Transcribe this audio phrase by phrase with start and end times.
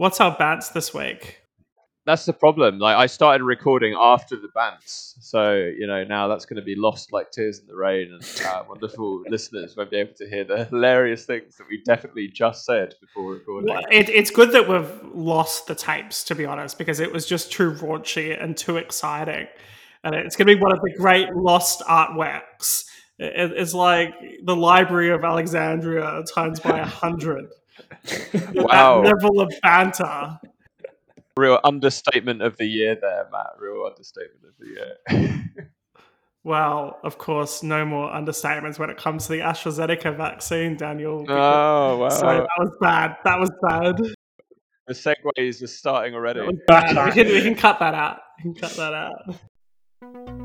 [0.00, 1.42] What's our bants this week?
[2.06, 2.78] That's the problem.
[2.78, 6.74] Like I started recording after the bants, so you know now that's going to be
[6.74, 10.44] lost like tears in the rain, and uh, wonderful listeners won't be able to hear
[10.44, 13.74] the hilarious things that we definitely just said before recording.
[13.74, 17.26] Well, it, it's good that we've lost the tapes, to be honest, because it was
[17.26, 19.48] just too raunchy and too exciting,
[20.02, 22.84] and it's going to be one of the great lost artworks.
[23.18, 24.14] It, it's like
[24.44, 27.50] the Library of Alexandria times by a hundred.
[28.54, 29.02] Wow.
[29.02, 30.38] that level of banter.
[31.36, 33.52] Real understatement of the year there, Matt.
[33.58, 35.44] Real understatement of the year.
[36.42, 41.26] Well, of course, no more understatements when it comes to the AstraZeneca vaccine, Daniel.
[41.28, 42.08] oh wow!
[42.08, 43.16] So that was bad.
[43.24, 43.98] That was bad.
[44.86, 46.40] the segue is just starting already.
[46.40, 47.06] That was bad.
[47.06, 48.20] We, can, we can cut that out.
[48.38, 50.36] We can cut that out.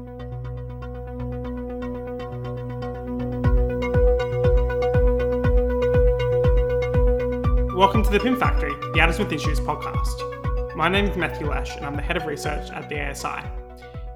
[7.76, 10.78] Welcome to the Pin Factory, the Adam Smith Institute's podcast.
[10.78, 13.46] My name is Matthew Lesh, and I'm the head of research at the ASI.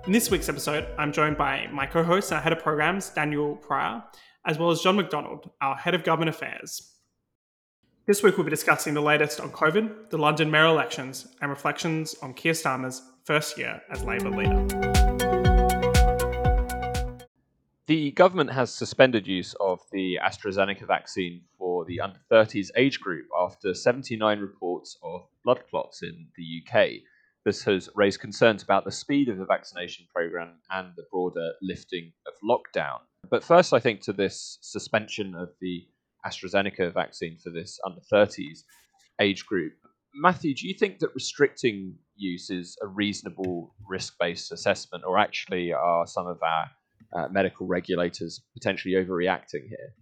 [0.06, 4.02] In this week's episode, I'm joined by my co-host and head of programs, Daniel Pryor,
[4.46, 6.96] as well as John Macdonald, our head of government affairs.
[8.08, 12.16] This week, we'll be discussing the latest on COVID, the London mayor elections, and reflections
[12.22, 15.09] on Keir Starmer's first year as Labour leader.
[17.90, 23.26] The government has suspended use of the AstraZeneca vaccine for the under 30s age group
[23.36, 27.02] after 79 reports of blood clots in the UK.
[27.46, 32.14] This has raised concerns about the speed of the vaccination program and the broader lifting
[32.28, 33.00] of lockdown.
[33.28, 35.88] But first, I think to this suspension of the
[36.24, 38.66] AstraZeneca vaccine for this under 30s
[39.20, 39.74] age group.
[40.14, 45.74] Matthew, do you think that restricting use is a reasonable risk based assessment, or actually
[45.74, 46.70] are some of our
[47.14, 49.94] uh, medical regulators potentially overreacting here?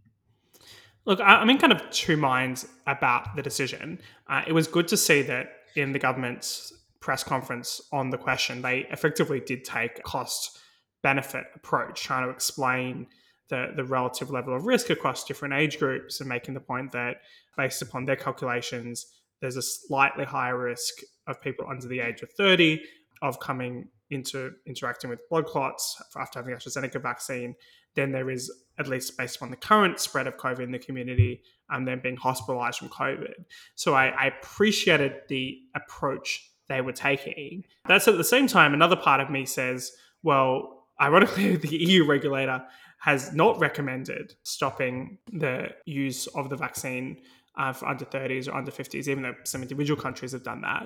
[1.06, 4.00] Look, I'm in kind of two minds about the decision.
[4.28, 8.62] Uh, it was good to see that in the government's press conference on the question,
[8.62, 10.60] they effectively did take a cost
[11.04, 13.08] benefit approach, trying to explain
[13.50, 17.18] the, the relative level of risk across different age groups and making the point that
[17.56, 19.06] based upon their calculations,
[19.40, 20.96] there's a slightly higher risk
[21.28, 22.82] of people under the age of 30
[23.22, 27.56] of coming into interacting with blood clots after having the AstraZeneca vaccine
[27.98, 31.42] then there is, at least based on the current spread of COVID in the community,
[31.70, 33.34] and then being hospitalized from COVID.
[33.76, 37.66] So I, I appreciated the approach they were taking.
[37.88, 39.92] That's at the same time, another part of me says,
[40.24, 42.64] well, ironically, the EU regulator
[43.00, 47.18] has not recommended stopping the use of the vaccine
[47.58, 50.84] uh, for under 30s or under 50s, even though some individual countries have done that.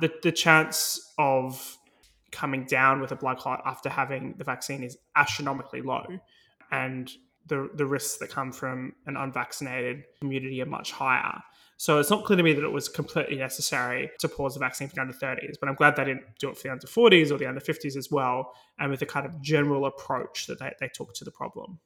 [0.00, 1.76] The, the chance of
[2.34, 6.04] coming down with a blood clot after having the vaccine is astronomically low.
[6.70, 7.10] And
[7.46, 11.40] the, the risks that come from an unvaccinated community are much higher.
[11.76, 14.88] So it's not clear to me that it was completely necessary to pause the vaccine
[14.88, 17.30] for the under 30s, but I'm glad they didn't do it for the under 40s
[17.30, 20.72] or the under 50s as well, and with the kind of general approach that they,
[20.80, 21.78] they took to the problem.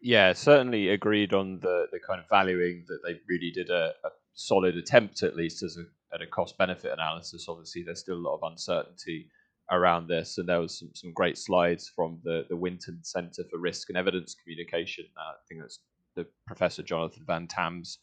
[0.00, 4.10] Yeah, certainly agreed on the, the kind of valuing that they really did a, a
[4.34, 7.46] solid attempt, at least as a, at a cost benefit analysis.
[7.48, 9.28] Obviously, there's still a lot of uncertainty
[9.70, 13.58] around this, and there was some, some great slides from the, the Winton Centre for
[13.58, 15.06] Risk and Evidence Communication.
[15.16, 15.80] Uh, I think that's
[16.16, 17.98] the Professor Jonathan Van Tam's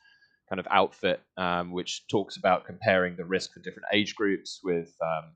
[0.49, 4.93] kind of outfit, um, which talks about comparing the risk for different age groups with
[5.01, 5.31] um,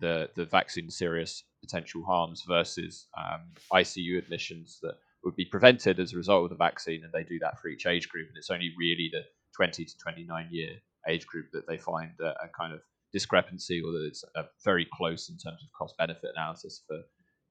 [0.00, 3.40] the the vaccine serious potential harms versus um,
[3.72, 7.38] ICU admissions that would be prevented as a result of the vaccine, and they do
[7.40, 9.22] that for each age group, and it's only really the
[9.56, 10.70] 20 to 29 year
[11.08, 12.80] age group that they find a, a kind of
[13.12, 16.98] discrepancy or that it's uh, very close in terms of cost benefit analysis for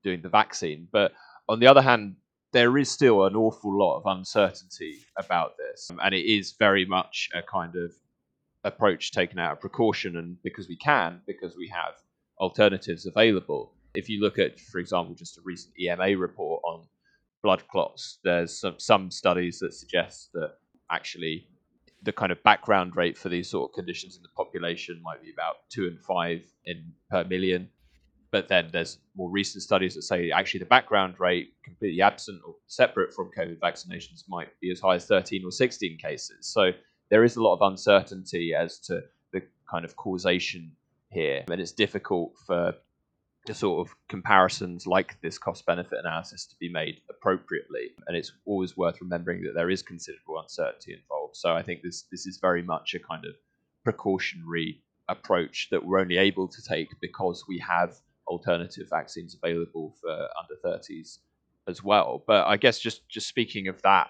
[0.03, 0.88] doing the vaccine.
[0.91, 1.13] But
[1.50, 2.16] on the other hand,
[2.53, 7.29] there is still an awful lot of uncertainty about this, and it is very much
[7.34, 7.91] a kind of
[8.63, 11.94] approach taken out of precaution, and because we can, because we have
[12.40, 13.73] alternatives available.
[13.96, 16.85] If you look at, for example, just a recent EMA report on
[17.44, 20.56] blood clots, there's some, some studies that suggest that
[20.91, 21.47] actually
[22.03, 25.31] the kind of background rate for these sort of conditions in the population might be
[25.31, 27.70] about two and five in per million.
[28.32, 32.55] But then there's more recent studies that say actually the background rate, completely absent or
[32.67, 36.52] separate from COVID vaccinations, might be as high as 13 or 16 cases.
[36.53, 36.72] So
[37.09, 39.02] there is a lot of uncertainty as to
[39.32, 40.73] the kind of causation
[41.09, 42.73] here, and it's difficult for
[43.46, 47.91] the sort of comparisons like this cost benefit analysis to be made appropriately.
[48.08, 51.16] And it's always worth remembering that there is considerable uncertainty involved.
[51.37, 53.35] So I think this this is very much a kind of
[53.84, 57.95] precautionary approach that we're only able to take because we have
[58.28, 61.19] alternative vaccines available for under 30s
[61.67, 62.23] as well.
[62.25, 64.07] But I guess just just speaking of that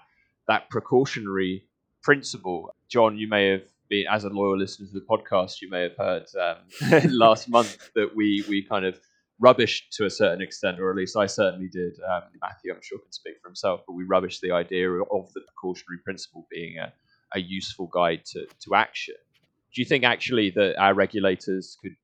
[0.48, 1.64] that precautionary
[2.02, 5.82] principle, John, you may have been as a loyal listener to the podcast, you may
[5.82, 8.98] have heard um, last month that we we kind of
[9.40, 11.92] rubbished to a certain extent, or at least I certainly did.
[12.10, 15.42] Um, Matthew, I'm sure, can speak for himself, but we rubbished the idea of the
[15.42, 16.92] precautionary principle being a,
[17.34, 19.14] a useful guide to, to action.
[19.74, 21.94] Do you think actually that our regulators could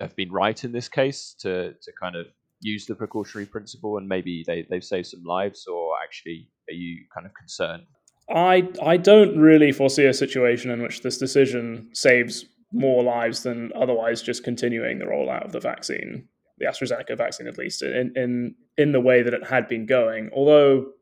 [0.00, 2.26] have been right in this case to, to kind of
[2.60, 7.04] use the precautionary principle and maybe they, they've saved some lives, or actually are you
[7.14, 7.84] kind of concerned?
[8.28, 13.70] I I don't really foresee a situation in which this decision saves more lives than
[13.74, 16.28] otherwise just continuing the rollout of the vaccine
[16.58, 20.30] the AstraZeneca vaccine, at least in in in the way that it had been going.
[20.34, 20.92] Although,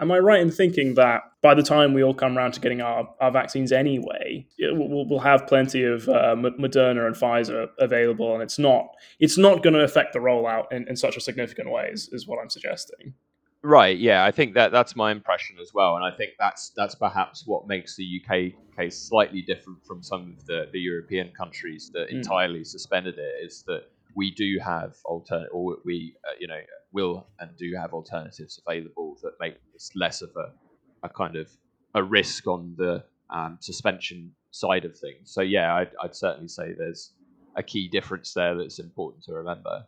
[0.00, 2.80] am I right in thinking that by the time we all come around to getting
[2.80, 8.42] our, our vaccines anyway, we'll, we'll have plenty of uh, Moderna and Pfizer available, and
[8.42, 8.88] it's not
[9.18, 12.26] it's not going to affect the rollout in, in such a significant way, is, is
[12.26, 13.14] what I'm suggesting.
[13.64, 13.96] Right.
[13.96, 17.46] Yeah, I think that that's my impression as well, and I think that's that's perhaps
[17.46, 22.08] what makes the UK case slightly different from some of the, the European countries that
[22.08, 22.14] mm.
[22.14, 23.44] entirely suspended it.
[23.44, 23.84] Is that
[24.16, 26.60] we do have alternate, or we uh, you know
[26.92, 30.52] will and do have alternatives available that make this less of a,
[31.06, 31.48] a kind of
[31.94, 35.32] a risk on the um, suspension side of things.
[35.32, 37.12] So yeah, I'd, I'd certainly say there's
[37.56, 39.84] a key difference there that's important to remember.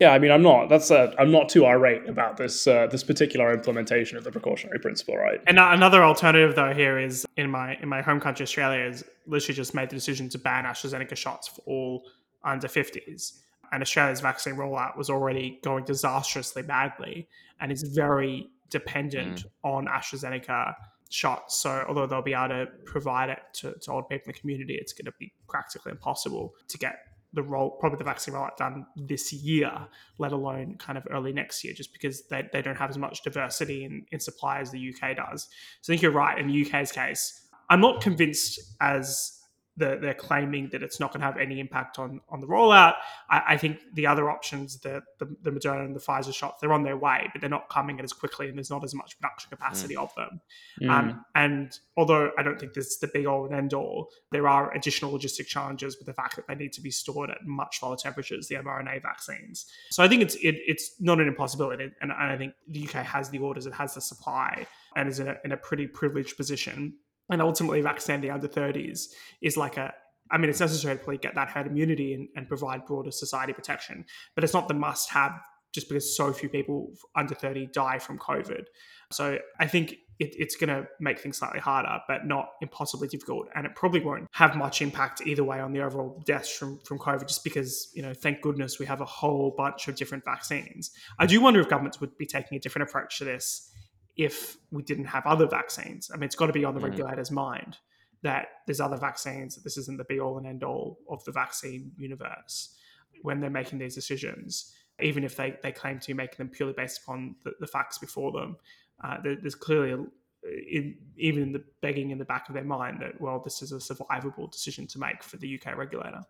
[0.00, 0.68] Yeah, I mean, I'm not.
[0.68, 4.80] That's a, I'm not too irate about this uh, this particular implementation of the precautionary
[4.80, 5.40] principle, right?
[5.46, 9.54] And another alternative though here is in my in my home country Australia is literally
[9.54, 12.04] just made the decision to ban AstraZeneca shots for all
[12.42, 13.38] under 50s.
[13.72, 17.28] And Australia's vaccine rollout was already going disastrously badly
[17.60, 19.48] and is very dependent mm.
[19.62, 20.74] on AstraZeneca
[21.14, 21.58] shots.
[21.58, 24.74] So, although they'll be able to provide it to, to old people in the community,
[24.74, 26.96] it's going to be practically impossible to get
[27.32, 29.72] the roll, probably the vaccine rollout done this year,
[30.18, 33.22] let alone kind of early next year, just because they, they don't have as much
[33.22, 35.48] diversity in, in supply as the UK does.
[35.80, 36.38] So, I think you're right.
[36.38, 39.40] In the UK's case, I'm not convinced as
[39.76, 42.94] the, they're claiming that it's not going to have any impact on on the rollout.
[43.28, 46.72] I, I think the other options, the, the, the Moderna and the Pfizer shots, they're
[46.72, 49.50] on their way, but they're not coming as quickly, and there's not as much production
[49.50, 50.02] capacity mm.
[50.02, 50.40] of them.
[50.82, 50.90] Mm.
[50.90, 54.46] Um, and although I don't think this is the big all and end all, there
[54.46, 57.80] are additional logistic challenges with the fact that they need to be stored at much
[57.82, 59.66] lower temperatures, the mRNA vaccines.
[59.90, 63.04] So I think it's it, it's not an impossibility, and, and I think the UK
[63.04, 66.36] has the orders, it has the supply, and is in a, in a pretty privileged
[66.36, 66.94] position
[67.30, 69.08] and ultimately vaccinating the under 30s
[69.42, 69.92] is like a
[70.30, 74.06] I mean, it's necessary to get that herd immunity and, and provide broader society protection,
[74.34, 75.38] but it's not the must have
[75.74, 78.64] just because so few people under 30 die from COVID.
[79.12, 83.48] So I think it, it's going to make things slightly harder, but not impossibly difficult.
[83.54, 86.98] And it probably won't have much impact either way on the overall deaths from, from
[86.98, 90.92] COVID, just because, you know, thank goodness we have a whole bunch of different vaccines.
[91.18, 93.72] I do wonder if governments would be taking a different approach to this
[94.16, 96.10] if we didn't have other vaccines.
[96.12, 96.90] I mean, it's got to be on the mm.
[96.90, 97.78] regulator's mind
[98.22, 101.32] that there's other vaccines, that this isn't the be all and end all of the
[101.32, 102.74] vaccine universe
[103.22, 106.74] when they're making these decisions, even if they, they claim to be making them purely
[106.74, 108.56] based upon the, the facts before them.
[109.02, 112.64] Uh, there, there's clearly, a, in, even in the begging in the back of their
[112.64, 116.22] mind, that, well, this is a survivable decision to make for the UK regulator.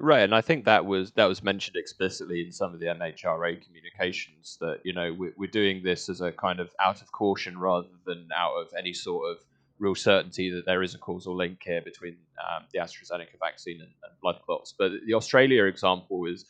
[0.00, 3.64] Right, and I think that was that was mentioned explicitly in some of the MHRA
[3.64, 7.58] communications that you know we're, we're doing this as a kind of out of caution
[7.58, 9.38] rather than out of any sort of
[9.78, 13.90] real certainty that there is a causal link here between um, the AstraZeneca vaccine and,
[14.02, 14.74] and, blood clots.
[14.76, 16.44] But the Australia example is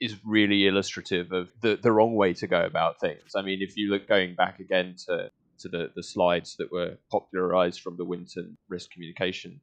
[0.00, 3.34] is really illustrative of the, the wrong way to go about things.
[3.36, 6.96] I mean, if you look going back again to to the, the slides that were
[7.10, 9.60] popularized from the Winton Risk Communication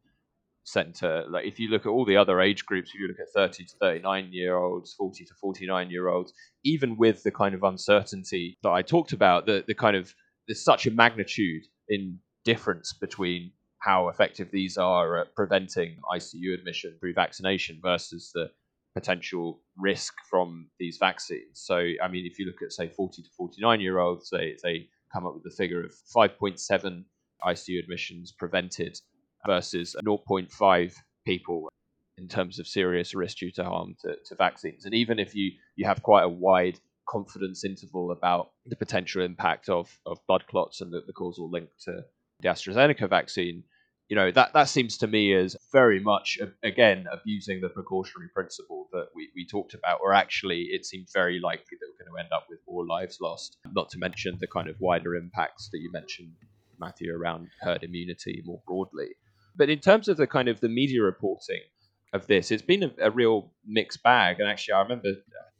[0.63, 1.25] center.
[1.29, 3.65] Like if you look at all the other age groups, if you look at 30
[3.65, 8.57] to 39 year olds, 40 to 49 year olds, even with the kind of uncertainty
[8.63, 10.13] that I talked about, the, the kind of
[10.47, 16.95] there's such a magnitude in difference between how effective these are at preventing ICU admission
[16.99, 18.49] through vaccination versus the
[18.93, 21.53] potential risk from these vaccines.
[21.53, 24.89] So, I mean, if you look at say 40 to 49 year olds, they they
[25.11, 27.03] come up with the figure of 5.7
[27.43, 28.99] ICU admissions prevented
[29.45, 30.95] versus 0.5
[31.25, 31.69] people
[32.17, 34.85] in terms of serious risk due to harm to, to vaccines.
[34.85, 39.69] And even if you, you have quite a wide confidence interval about the potential impact
[39.69, 42.03] of, of blood clots and the, the causal link to
[42.41, 43.63] the AstraZeneca vaccine,
[44.11, 48.89] you know that that seems to me as very much again abusing the precautionary principle
[48.91, 52.21] that we, we talked about or actually it seems very likely that we're going to
[52.21, 55.79] end up with more lives lost not to mention the kind of wider impacts that
[55.79, 56.33] you mentioned
[56.77, 59.07] matthew around herd immunity more broadly
[59.61, 61.61] but in terms of the kind of the media reporting
[62.13, 64.39] of this, it's been a, a real mixed bag.
[64.39, 65.09] And actually, I remember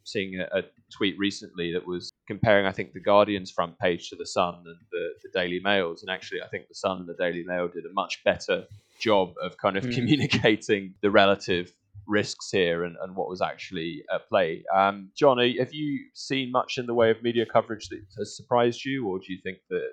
[0.06, 4.16] seeing a, a, tweet recently that was comparing, I think, the Guardian's front page to
[4.16, 7.14] the Sun and the, the Daily Mail's, and actually, I think the Sun and the
[7.14, 8.66] Daily Mail did a much better
[9.00, 9.94] job of kind of mm.
[9.94, 11.72] communicating the relative
[12.08, 14.64] risks here and, and what was actually at play.
[14.76, 18.84] Um, John, have you seen much in the way of media coverage that has surprised
[18.84, 19.88] you, or do you think that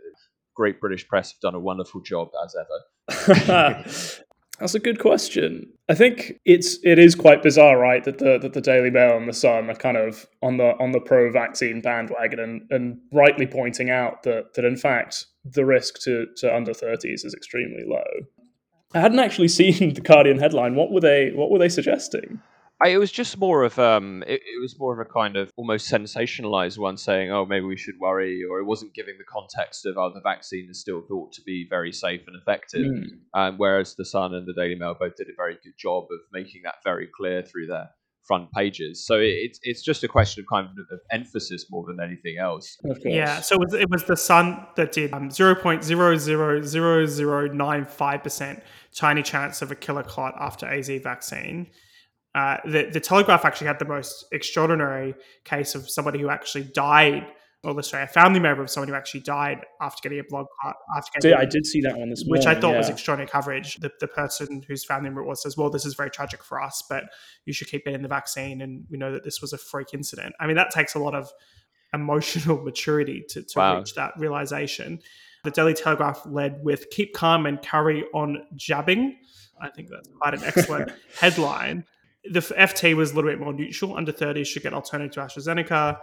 [0.59, 3.85] Great British Press have done a wonderful job as ever?
[4.59, 5.73] That's a good question.
[5.89, 9.29] I think it's it is quite bizarre, right, that the that the Daily Mail and
[9.29, 13.47] the Sun are kind of on the on the pro vaccine bandwagon and, and rightly
[13.47, 18.27] pointing out that that in fact the risk to, to under thirties is extremely low.
[18.95, 20.75] I hadn't actually seen the Guardian headline.
[20.75, 21.31] What were they?
[21.31, 22.43] What were they suggesting?
[22.81, 25.51] I, it was just more of um, it, it, was more of a kind of
[25.57, 29.85] almost sensationalized one, saying, "Oh, maybe we should worry," or it wasn't giving the context
[29.85, 33.05] of, "Oh, the vaccine is still thought to be very safe and effective." Mm.
[33.35, 36.21] Um, whereas the Sun and the Daily Mail both did a very good job of
[36.33, 37.91] making that very clear through their
[38.29, 39.05] front pages.
[39.05, 42.79] So it's it's just a question of kind of, of emphasis more than anything else.
[43.05, 43.41] Yeah.
[43.41, 47.07] So it was, it was the Sun that did um, zero point zero zero zero
[47.07, 48.63] zero nine five percent
[48.95, 51.69] tiny chance of a killer clot after AZ vaccine.
[52.39, 55.13] Uh, the, the Telegraph actually had the most extraordinary
[55.45, 57.27] case of somebody who actually died
[57.65, 60.47] or let's say a family member of someone who actually died after getting a blood
[60.61, 60.77] clot.
[60.97, 62.79] After getting I did see that one this which I thought yeah.
[62.79, 63.75] was extraordinary coverage.
[63.79, 66.63] The, the person whose family member it was says, "Well, this is very tragic for
[66.63, 67.05] us, but
[67.47, 70.37] you should keep getting the vaccine." And we know that this was a freak incident.
[70.39, 71.33] I mean, that takes a lot of
[71.93, 73.79] emotional maturity to, to wow.
[73.79, 75.01] reach that realization.
[75.43, 79.17] The Daily Telegraph led with "Keep calm and carry on jabbing."
[79.61, 81.85] I think that's quite an excellent headline.
[82.25, 83.97] The FT was a little bit more neutral.
[83.97, 85.99] Under 30 should get alternative to AstraZeneca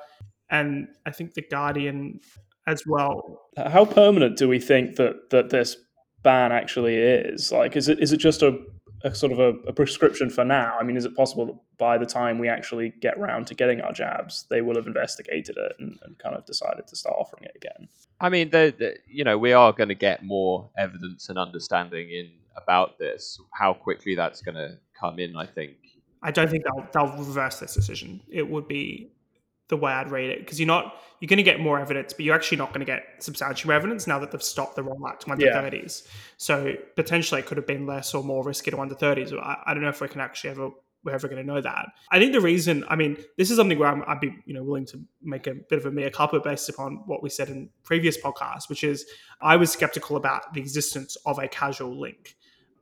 [0.49, 2.19] and I think the Guardian
[2.67, 3.49] as well.
[3.57, 5.77] How permanent do we think that that this
[6.23, 7.51] ban actually is?
[7.51, 8.57] Like, is it is it just a,
[9.03, 10.77] a sort of a, a, prescription for now?
[10.79, 13.81] I mean, is it possible that by the time we actually get round to getting
[13.81, 17.43] our jabs, they will have investigated it and, and kind of decided to start offering
[17.43, 17.87] it again?
[18.19, 22.09] I mean, the, the, you know, we are going to get more evidence and understanding
[22.09, 23.39] in about this.
[23.51, 25.75] How quickly that's going to come in, I think.
[26.25, 28.19] I don't think they'll they'll reverse this decision.
[28.27, 29.11] It would be
[29.67, 32.25] the way I'd read it because you're not you're going to get more evidence, but
[32.25, 35.31] you're actually not going to get substantial evidence now that they've stopped the rollout to
[35.31, 35.87] under yeah.
[36.37, 39.37] So potentially it could have been less or more risky to under 30s.
[39.39, 40.71] I, I don't know if we can actually ever
[41.03, 41.89] we're ever going to know that.
[42.09, 44.63] I think the reason, I mean, this is something where i would be, you know,
[44.63, 47.69] willing to make a bit of a mea culpa based upon what we said in
[47.83, 49.05] previous podcasts, which is
[49.39, 52.35] I was skeptical about the existence of a casual link.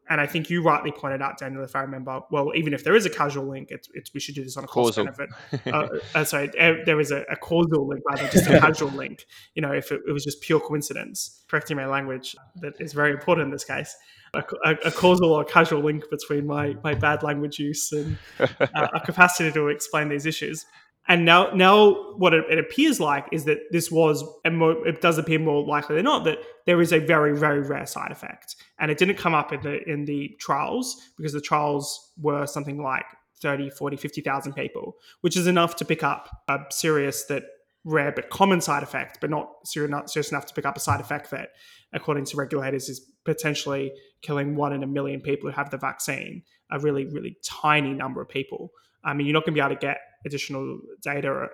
[0.09, 2.95] And I think you rightly pointed out, Daniel, if I remember, well, even if there
[2.95, 5.05] is a causal link, it's, it's we should do this on a cost causal.
[5.05, 5.29] benefit.
[5.73, 6.47] Uh, uh, sorry,
[6.85, 9.25] there is a, a, causal link rather than just a causal link.
[9.55, 13.11] You know, if it, it, was just pure coincidence, correcting my language, that is very
[13.11, 13.95] important in this case.
[14.33, 18.47] A, a, a causal or causal link between my, my bad language use and uh,
[18.93, 20.65] a capacity to explain these issues.
[21.07, 25.37] And now, now what it, it, appears like is that this was, it does appear
[25.37, 28.97] more likely than not that there is a very, very rare side effect, and it
[28.97, 33.05] didn't come up in the in the trials because the trials were something like
[33.41, 37.43] 30, 40, 50,000 people, which is enough to pick up a serious that
[37.83, 41.31] rare but common side effect, but not serious enough to pick up a side effect
[41.31, 41.49] that,
[41.91, 43.91] according to regulators, is potentially
[44.21, 46.43] killing one in a million people who have the vaccine.
[46.71, 48.71] A really, really tiny number of people.
[49.03, 51.47] I mean, you're not going to be able to get additional data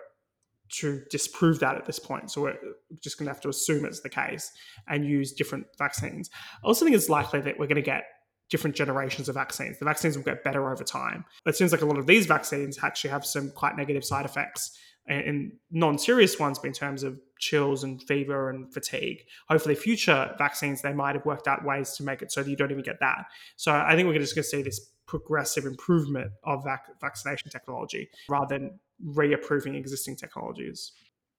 [0.71, 2.29] to disprove that at this point.
[2.31, 2.57] So we're
[3.01, 4.51] just going to have to assume it's the case
[4.87, 6.29] and use different vaccines.
[6.63, 8.03] I also think it's likely that we're going to get
[8.49, 9.79] different generations of vaccines.
[9.79, 11.25] The vaccines will get better over time.
[11.45, 14.77] It seems like a lot of these vaccines actually have some quite negative side effects
[15.07, 19.23] and non-serious ones, but in terms of chills and fever and fatigue.
[19.47, 22.55] Hopefully, future vaccines they might have worked out ways to make it so that you
[22.55, 23.25] don't even get that.
[23.55, 28.07] So I think we're just going to see this progressive improvement of vac- vaccination technology
[28.29, 30.91] rather than reapproving existing technologies.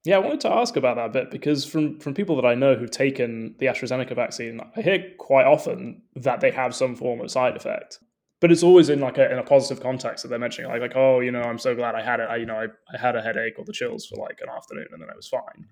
[0.05, 2.55] Yeah, I wanted to ask about that a bit because from from people that I
[2.55, 7.21] know who've taken the AstraZeneca vaccine, I hear quite often that they have some form
[7.21, 7.99] of side effect.
[8.41, 10.97] But it's always in like a in a positive context that they're mentioning, like like
[10.97, 12.29] oh, you know, I'm so glad I had it.
[12.31, 14.87] I you know I, I had a headache or the chills for like an afternoon
[14.91, 15.67] and then it was fine.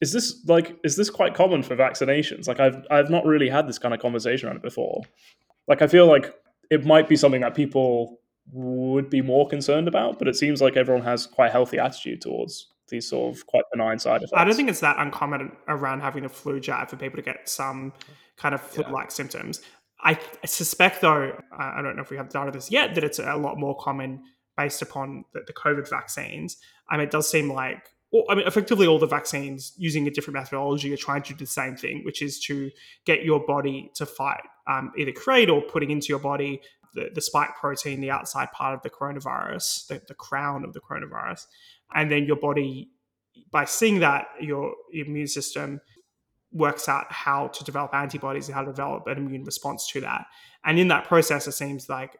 [0.00, 2.46] Is this like is this quite common for vaccinations?
[2.46, 5.02] Like I've I've not really had this kind of conversation on it before.
[5.66, 6.32] Like I feel like
[6.70, 8.18] it might be something that people
[8.52, 12.20] would be more concerned about, but it seems like everyone has quite a healthy attitude
[12.20, 14.32] towards these sort of quite benign side effects.
[14.34, 17.48] I don't think it's that uncommon around having a flu jab for people to get
[17.48, 17.92] some
[18.36, 19.08] kind of flu-like yeah.
[19.08, 19.60] symptoms.
[20.00, 23.36] I suspect, though, I don't know if we have data this yet, that it's a
[23.36, 24.22] lot more common
[24.56, 26.56] based upon the, the COVID vaccines.
[26.88, 30.10] I mean, it does seem like well, I mean, effectively, all the vaccines using a
[30.10, 32.70] different methodology are trying to do the same thing, which is to
[33.04, 36.60] get your body to fight, um, either create or putting into your body
[36.94, 40.80] the, the spike protein, the outside part of the coronavirus, the, the crown of the
[40.80, 41.46] coronavirus.
[41.94, 42.88] And then your body,
[43.50, 45.80] by seeing that, your immune system
[46.50, 50.24] works out how to develop antibodies and how to develop an immune response to that.
[50.64, 52.16] And in that process, it seems like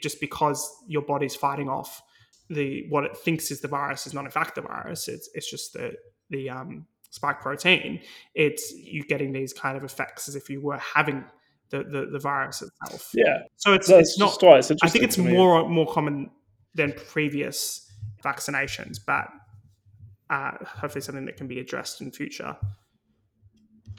[0.00, 2.02] just because your body's fighting off
[2.50, 5.08] the what it thinks is the virus is not in fact the virus.
[5.08, 5.94] It's it's just the
[6.30, 8.00] the um, spike protein.
[8.34, 11.24] It's you getting these kind of effects as if you were having
[11.70, 13.10] the, the, the virus itself.
[13.14, 13.38] Yeah.
[13.56, 14.42] So it's That's it's not.
[14.42, 15.36] why it's I think it's interesting to me.
[15.36, 16.30] more more common
[16.74, 17.90] than previous
[18.22, 19.28] vaccinations, but
[20.30, 22.56] uh, hopefully something that can be addressed in future.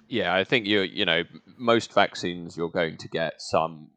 [0.08, 1.24] Yeah, I think you you know
[1.58, 3.90] most vaccines you're going to get some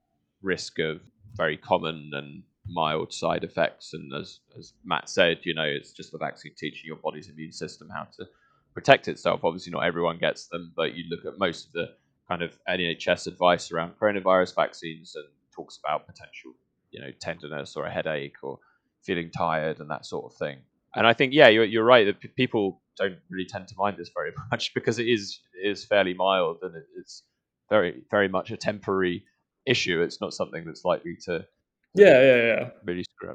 [0.43, 1.01] risk of
[1.35, 6.13] very common and mild side effects, and as as Matt said, you know it's just
[6.13, 8.27] the vaccine teaching your body's immune system how to
[8.75, 9.45] protect itself.
[9.45, 11.89] Obviously, not everyone gets them, but you look at most of the
[12.29, 16.53] kind of NHS advice around coronavirus vaccines and talks about potential,
[16.91, 18.59] you know, tenderness or a headache or
[19.03, 20.59] feeling tired and that sort of thing.
[20.95, 23.97] And I think, yeah, you're, you're right that p- people don't really tend to mind
[23.97, 27.25] this very much because it is is fairly mild and it, it's
[27.69, 29.25] very very much a temporary
[29.67, 30.03] issue.
[30.03, 31.47] It's not something that's likely to
[31.95, 32.69] Yeah, yeah, yeah.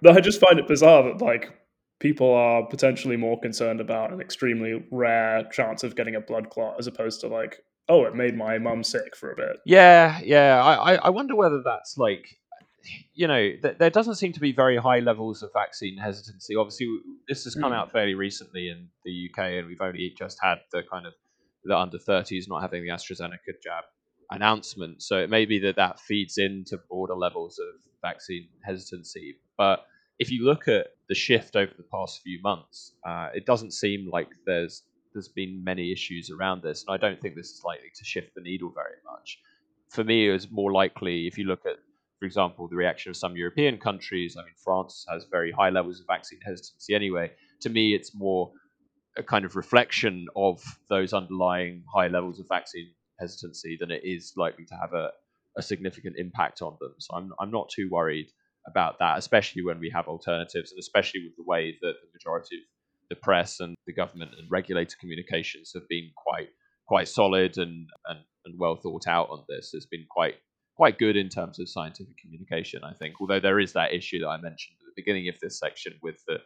[0.09, 0.15] up.
[0.17, 1.49] I just find it bizarre that like
[1.99, 6.75] people are potentially more concerned about an extremely rare chance of getting a blood clot
[6.79, 9.57] as opposed to like, oh, it made my mum sick for a bit.
[9.65, 10.61] Yeah, yeah.
[10.63, 12.25] I, I- I wonder whether that's like,
[13.13, 16.55] you know, th- there doesn't seem to be very high levels of vaccine hesitancy.
[16.55, 16.87] Obviously,
[17.29, 17.75] this has come Mm.
[17.75, 21.13] out fairly recently in the UK, and we've only just had the kind of
[21.63, 23.85] the under 30s not having the AstraZeneca jab
[24.31, 25.01] announcement.
[25.01, 29.37] So it may be that that feeds into broader levels of vaccine hesitancy.
[29.57, 29.85] But
[30.19, 34.09] if you look at the shift over the past few months, uh, it doesn't seem
[34.11, 37.89] like there's there's been many issues around this, and I don't think this is likely
[37.95, 39.39] to shift the needle very much.
[39.89, 41.75] For me, it was more likely if you look at,
[42.19, 44.35] for example, the reaction of some European countries.
[44.35, 47.31] I mean, France has very high levels of vaccine hesitancy anyway.
[47.61, 48.51] To me, it's more
[49.15, 52.89] a kind of reflection of those underlying high levels of vaccine
[53.19, 55.11] hesitancy than it is likely to have a,
[55.57, 56.93] a significant impact on them.
[56.99, 58.27] So I'm I'm not too worried
[58.67, 62.57] about that, especially when we have alternatives, and especially with the way that the majority
[62.57, 62.61] of
[63.09, 66.49] the press and the government and regulator communications have been quite
[66.85, 69.71] quite solid and, and, and well thought out on this.
[69.73, 70.35] It's been quite
[70.75, 73.15] quite good in terms of scientific communication, I think.
[73.21, 76.23] Although there is that issue that I mentioned at the beginning of this section with
[76.27, 76.37] the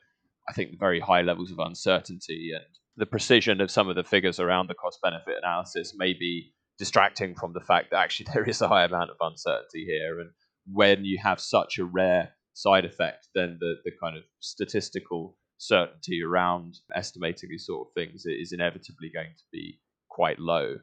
[0.49, 4.03] I think the very high levels of uncertainty and the precision of some of the
[4.03, 8.43] figures around the cost benefit analysis may be distracting from the fact that actually there
[8.43, 10.19] is a high amount of uncertainty here.
[10.19, 10.31] And
[10.71, 16.23] when you have such a rare side effect then the, the kind of statistical certainty
[16.23, 20.75] around estimating these sort of things is inevitably going to be quite low.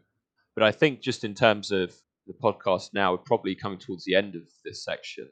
[0.54, 1.92] But i think just in terms of
[2.28, 5.28] the podcast now we're probably coming towards the end of this section.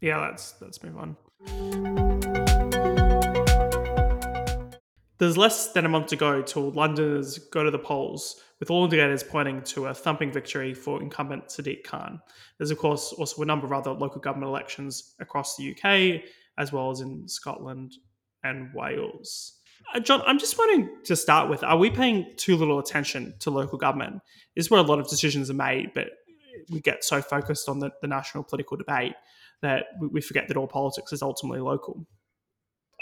[0.00, 2.03] Yeah, let's let's move on.
[5.18, 8.84] There's less than a month to go till Londoners go to the polls, with all
[8.84, 12.20] indicators pointing to a thumping victory for incumbent Sadiq Khan.
[12.58, 16.22] There's, of course, also a number of other local government elections across the UK,
[16.58, 17.94] as well as in Scotland
[18.42, 19.60] and Wales.
[19.94, 23.50] Uh, John, I'm just wondering to start with are we paying too little attention to
[23.50, 24.20] local government?
[24.56, 26.08] This is where a lot of decisions are made, but
[26.70, 29.14] we get so focused on the, the national political debate
[29.62, 32.06] that we, we forget that all politics is ultimately local.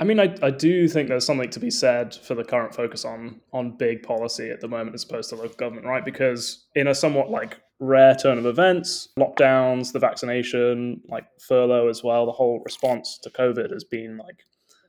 [0.02, 3.04] I mean, I, I do think there's something to be said for the current focus
[3.04, 6.04] on on big policy at the moment as opposed to local government, right?
[6.04, 12.02] Because in a somewhat like rare turn of events, lockdowns, the vaccination, like furlough as
[12.02, 14.44] well, the whole response to COVID has been like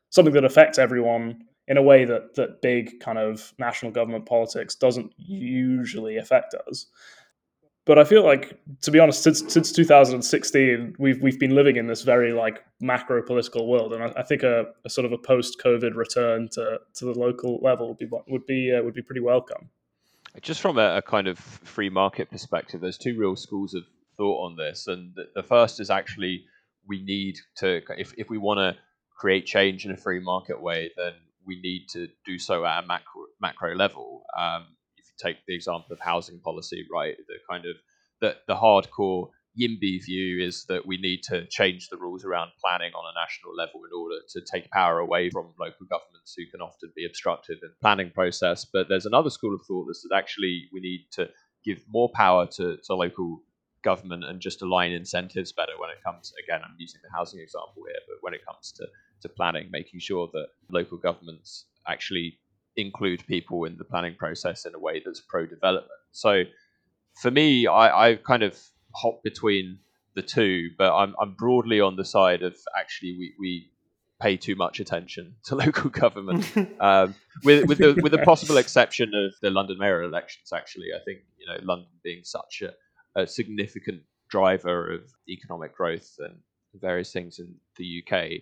[0.09, 4.73] something that affects everyone in a way that that big kind of national government politics
[4.73, 6.87] doesn't usually affect us.
[7.85, 11.87] But I feel like, to be honest, since since 2016, we've we've been living in
[11.87, 15.17] this very like macro political world, and I, I think a, a sort of a
[15.17, 19.01] post COVID return to, to the local level would be would be uh, would be
[19.01, 19.69] pretty welcome.
[20.41, 23.83] just from a, a kind of free market perspective, there's two real schools of
[24.15, 26.45] thought on this, and the, the first is actually
[26.87, 28.79] we need to if if we want to
[29.17, 31.13] create change in a free market way, then
[31.45, 34.23] we need to do so at a macro macro level.
[34.37, 34.67] Um,
[35.17, 37.75] take the example of housing policy, right, the kind of
[38.21, 42.91] the the hardcore YIMBY view is that we need to change the rules around planning
[42.93, 46.59] on a national level in order to take power away from local governments who can
[46.59, 48.65] often be obstructive in the planning process.
[48.65, 51.29] But there's another school of thought that actually we need to
[51.63, 53.41] give more power to, to local
[53.83, 57.83] government and just align incentives better when it comes again i'm using the housing example
[57.85, 58.87] here but when it comes to,
[59.21, 62.39] to planning making sure that local governments actually
[62.75, 66.43] include people in the planning process in a way that's pro development so
[67.21, 68.57] for me I, I kind of
[68.95, 69.79] hop between
[70.15, 73.69] the two, but I'm I'm broadly on the side of actually we, we
[74.21, 79.13] pay too much attention to local government, um, with with the with the possible exception
[79.13, 80.51] of the London mayor elections.
[80.53, 86.15] Actually, I think you know London being such a, a significant driver of economic growth
[86.19, 86.35] and
[86.75, 88.41] various things in the UK.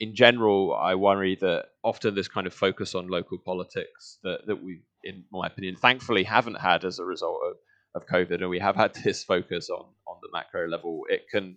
[0.00, 4.62] In general, I worry that often this kind of focus on local politics that, that
[4.62, 8.58] we, in my opinion, thankfully haven't had as a result of, of COVID, and we
[8.58, 11.56] have had this focus on, on the macro level, it can,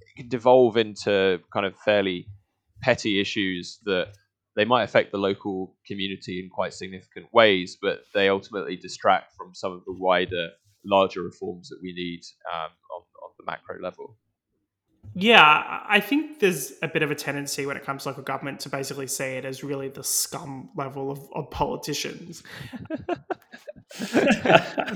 [0.00, 2.26] it can devolve into kind of fairly
[2.82, 4.08] petty issues that
[4.56, 9.54] they might affect the local community in quite significant ways, but they ultimately distract from
[9.54, 10.50] some of the wider,
[10.84, 12.20] larger reforms that we need
[12.52, 14.16] um, on, on the macro level.
[15.14, 18.60] Yeah, I think there's a bit of a tendency when it comes to local government
[18.60, 22.42] to basically see it as really the scum level of, of politicians.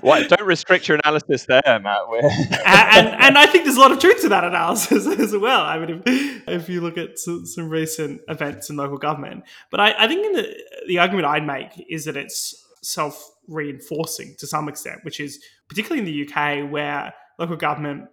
[0.00, 0.28] What?
[0.28, 2.02] Don't restrict your analysis there, Matt.
[2.12, 2.24] and,
[2.66, 5.62] and, and I think there's a lot of truth to that analysis as well.
[5.62, 9.80] I mean, if, if you look at some, some, recent events in local government, but
[9.80, 10.56] I, I think in the
[10.88, 16.00] the argument I'd make is that it's self reinforcing to some extent, which is particularly
[16.00, 18.08] in the UK where local government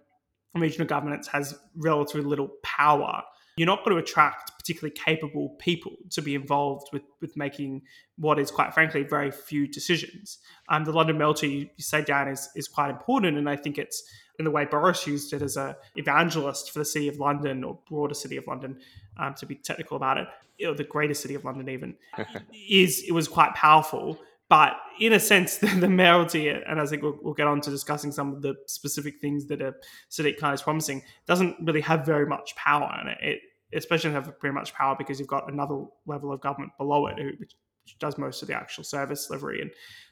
[0.54, 3.22] regional governance has relatively little power,
[3.58, 7.82] you're not going to attract particularly capable people to be involved with, with making
[8.16, 10.38] what is quite frankly very few decisions.
[10.68, 13.78] Um, the London Melter you, you say down is is quite important, and I think
[13.78, 14.02] it's
[14.38, 17.78] in the way Boris used it as a evangelist for the city of London or
[17.88, 18.78] broader city of London,
[19.18, 20.28] um, to be technical about it,
[20.64, 21.96] or the greater city of London even,
[22.68, 24.18] is it was quite powerful.
[24.48, 27.70] But in a sense, the, the mayoralty, and I think we'll, we'll, get on to
[27.70, 29.74] discussing some of the specific things that a
[30.10, 32.90] Sadiq Khan is promising, doesn't really have very much power.
[33.00, 36.40] And it, it especially doesn't have very much power because you've got another level of
[36.40, 37.54] government below it, which
[37.98, 39.70] does most of the actual service delivery and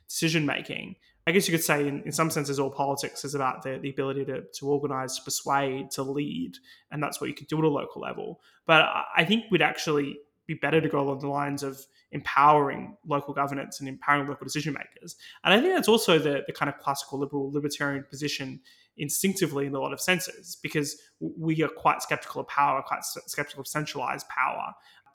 [0.09, 0.96] decision making.
[1.27, 3.90] I guess you could say, in, in some senses, all politics is about the, the
[3.90, 6.53] ability to, to organize, to persuade, to lead,
[6.92, 8.40] and that's what you can do at a local level.
[8.64, 11.85] But I think we'd actually be better to go along the lines of
[12.16, 15.16] empowering local governance and empowering local decision makers.
[15.42, 18.61] And I think that's also the, the kind of classical liberal libertarian position
[18.96, 23.61] instinctively in a lot of senses, because we are quite skeptical of power, quite skeptical
[23.61, 24.66] of centralized power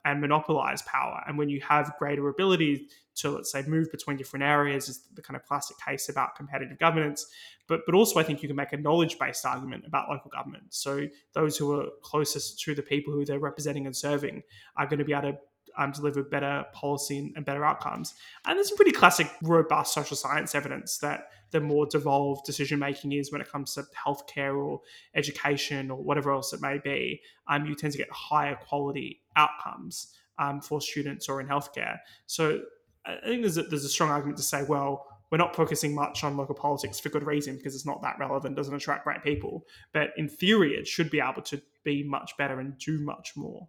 [0.04, 1.22] and monopolize power.
[1.26, 5.22] And when you have greater ability to, let's say, move between different areas, is the
[5.22, 7.26] kind of classic case about competitive governance.
[7.68, 10.74] But but also, I think you can make a knowledge based argument about local government.
[10.74, 14.42] So those who are closest to the people who they're representing and serving
[14.76, 15.38] are going to be able to
[15.76, 18.14] um, deliver better policy and better outcomes.
[18.44, 23.12] And there's some pretty classic, robust social science evidence that the more devolved decision making
[23.12, 24.80] is when it comes to healthcare or
[25.14, 30.14] education or whatever else it may be, um, you tend to get higher quality outcomes
[30.38, 31.98] um, for students or in healthcare.
[32.26, 32.60] So
[33.04, 36.24] I think there's a, there's a strong argument to say, well, we're not focusing much
[36.24, 39.66] on local politics for good reason because it's not that relevant, doesn't attract great people.
[39.92, 43.66] But in theory, it should be able to be much better and do much more.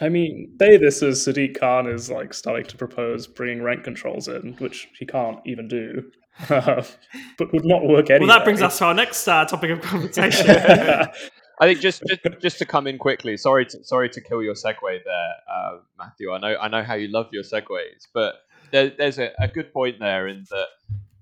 [0.00, 4.28] I mean, say this as Sadiq Khan is like starting to propose bringing rent controls
[4.28, 6.10] in, which he can't even do,
[6.48, 8.26] but would not work anyway.
[8.26, 10.46] Well, that brings us to our next uh, topic of conversation.
[11.60, 13.36] I think just, just just to come in quickly.
[13.36, 16.32] Sorry to sorry to kill your segue there, uh, Matthew.
[16.32, 18.36] I know I know how you love your segues, but
[18.70, 20.66] there, there's a, a, good point there in that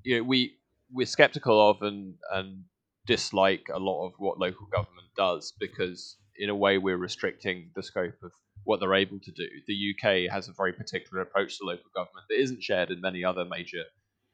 [0.04, 0.56] you know we
[0.92, 2.64] we're skeptical of and and
[3.06, 7.82] dislike a lot of what local government does because in a way we're restricting the
[7.82, 8.32] scope of
[8.66, 9.48] what they're able to do.
[9.66, 13.24] The UK has a very particular approach to local government that isn't shared in many
[13.24, 13.84] other major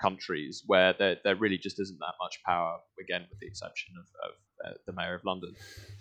[0.01, 4.07] countries, where there, there really just isn't that much power, again, with the exception of,
[4.25, 5.55] of uh, the Mayor of London,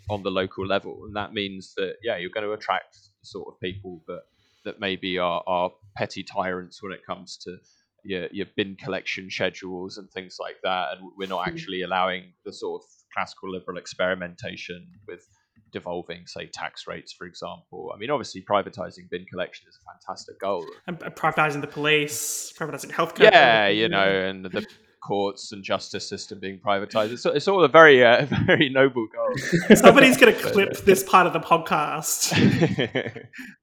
[0.09, 1.03] on the local level.
[1.05, 4.21] And that means that, yeah, you're going to attract the sort of people that,
[4.65, 7.57] that maybe are, are petty tyrants when it comes to
[8.03, 10.93] your, your bin collection schedules and things like that.
[10.93, 11.51] And we're not hmm.
[11.51, 15.27] actually allowing the sort of classical liberal experimentation with
[15.71, 17.91] devolving, say, tax rates, for example.
[17.93, 20.65] I mean, obviously, privatizing bin collection is a fantastic goal.
[20.87, 23.31] And privatizing the police, privatizing healthcare.
[23.31, 24.65] Yeah, you know, and the
[25.01, 27.11] courts and justice system being privatized.
[27.11, 29.75] It's, it's all a very, uh, very noble goal.
[29.75, 32.31] Somebody's going to clip this part of the podcast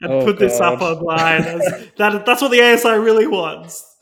[0.01, 0.39] and oh, put God.
[0.39, 1.43] this up online.
[1.43, 3.97] As, that, that's what the ASI really wants.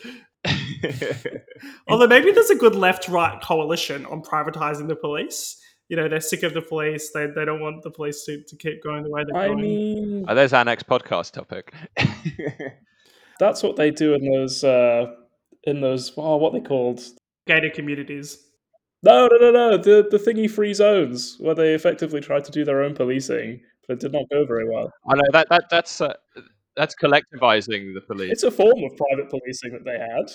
[1.89, 6.43] Although maybe there's a good left-right coalition on privatizing the police you know they're sick
[6.43, 7.11] of the police.
[7.11, 9.61] They they don't want the police to, to keep going the way they're I going.
[9.61, 11.73] mean, oh, there's our next podcast topic.
[13.39, 15.15] that's what they do in those uh,
[15.65, 17.03] in those oh, what they called
[17.47, 18.43] gated communities.
[19.03, 19.77] No, no, no, no.
[19.77, 23.95] The the thingy free zones where they effectively tried to do their own policing, but
[23.95, 24.93] it did not go very well.
[25.09, 26.15] I know that that that's uh,
[26.77, 28.33] that's collectivizing the police.
[28.33, 30.33] It's a form of private policing that they had.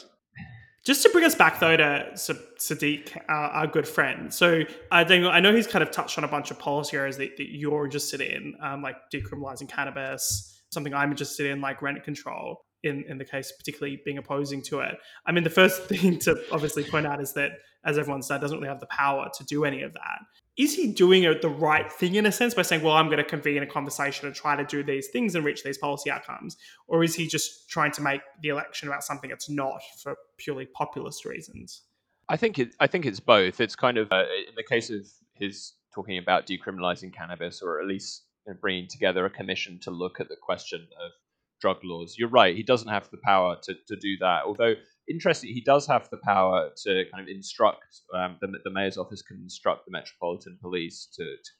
[0.84, 4.34] Just to bring us back though to Sadiq, our, good friend.
[4.34, 7.18] So I think I know he's kind of touched on a bunch of policy areas
[7.18, 12.04] that, that you're interested in, um, like decriminalizing cannabis, something I'm interested in, like rent
[12.04, 12.66] control.
[12.84, 14.96] In, in the case, particularly being opposing to it.
[15.28, 17.52] I mean, the first thing to obviously point out is that,
[17.86, 20.18] as everyone said, doesn't really have the power to do any of that
[20.58, 23.24] is he doing the right thing in a sense by saying, well, I'm going to
[23.24, 26.58] convene a conversation and try to do these things and reach these policy outcomes?
[26.88, 30.66] Or is he just trying to make the election about something it's not for purely
[30.66, 31.84] populist reasons?
[32.28, 33.60] I think it, I think it's both.
[33.60, 37.88] It's kind of uh, in the case of his talking about decriminalizing cannabis, or at
[37.88, 38.24] least
[38.60, 41.12] bringing together a commission to look at the question of
[41.60, 42.16] drug laws.
[42.18, 44.44] You're right; he doesn't have the power to, to do that.
[44.46, 44.76] Although
[45.12, 49.22] interesting, he does have the power to kind of instruct um, the, the mayor's office
[49.22, 51.52] can instruct the metropolitan police to, to,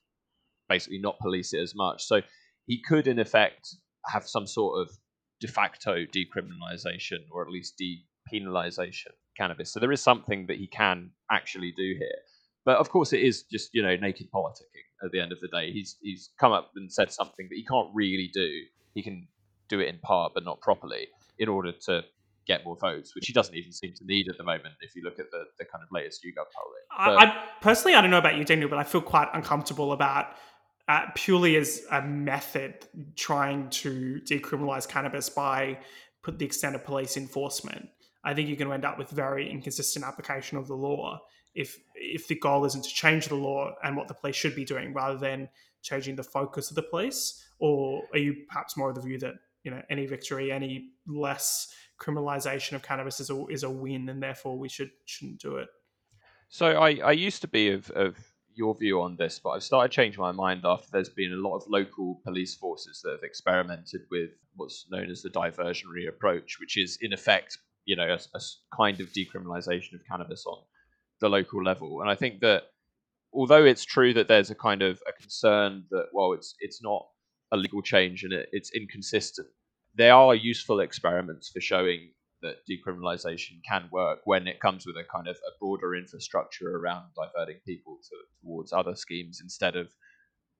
[0.70, 2.04] basically not police it as much.
[2.04, 2.22] So
[2.66, 3.76] he could, in effect,
[4.08, 4.90] have some sort of
[5.42, 9.74] de facto decriminalization or at least depenalization cannabis.
[9.74, 12.20] So there is something that he can actually do here.
[12.64, 14.86] But of course, it is just you know naked politicking.
[15.04, 17.66] At the end of the day, he's he's come up and said something that he
[17.66, 18.50] can't really do.
[18.94, 19.28] He can
[19.68, 21.08] do it in part, but not properly,
[21.40, 22.04] in order to
[22.48, 24.76] get more votes, which he doesn't even seem to need at the moment.
[24.82, 27.96] If you look at the, the kind of latest YouGov polling, but, I, I, personally,
[27.96, 30.36] I don't know about you, Daniel, but I feel quite uncomfortable about
[30.88, 35.80] uh, purely as a method trying to decriminalize cannabis by
[36.24, 37.88] put the extent of police enforcement.
[38.24, 41.20] I think you're going to end up with very inconsistent application of the law
[41.54, 44.66] if if the goal isn't to change the law and what the police should be
[44.66, 45.50] doing rather than
[45.82, 47.44] changing the focus of the police.
[47.60, 51.74] Or are you perhaps more of the view that you know any victory, any less
[52.02, 55.70] criminalization of cannabis is a is a win, and therefore we should shouldn't do it.
[56.50, 58.18] So I, I used to be of, of
[58.54, 61.56] your view on this, but I've started changing my mind after there's been a lot
[61.56, 66.78] of local police forces that have experimented with what's known as the diversionary approach, which
[66.78, 68.42] is in effect, you know, a, a
[68.76, 70.58] kind of decriminalization of cannabis on
[71.22, 72.02] the local level.
[72.02, 72.64] And I think that
[73.32, 77.08] although it's true that there's a kind of a concern that well, it's it's not
[77.54, 79.48] a legal change and it, it's inconsistent
[79.96, 85.04] they are useful experiments for showing that decriminalization can work when it comes with a
[85.04, 89.90] kind of a broader infrastructure around diverting people to, towards other schemes instead of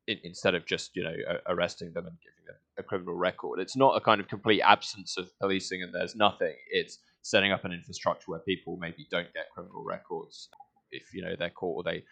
[0.08, 1.16] in, instead of just you know
[1.48, 3.60] arresting them and giving them a criminal record.
[3.60, 6.54] It's not a kind of complete absence of policing and there's nothing.
[6.70, 10.50] It's setting up an infrastructure where people maybe don't get criminal records
[10.92, 12.04] if you know they're caught or they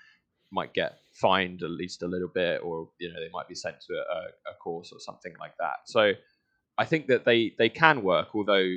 [0.51, 3.75] might get fined at least a little bit or you know they might be sent
[3.81, 5.77] to a, a course or something like that.
[5.85, 6.13] So
[6.79, 8.69] I think that they they can work, although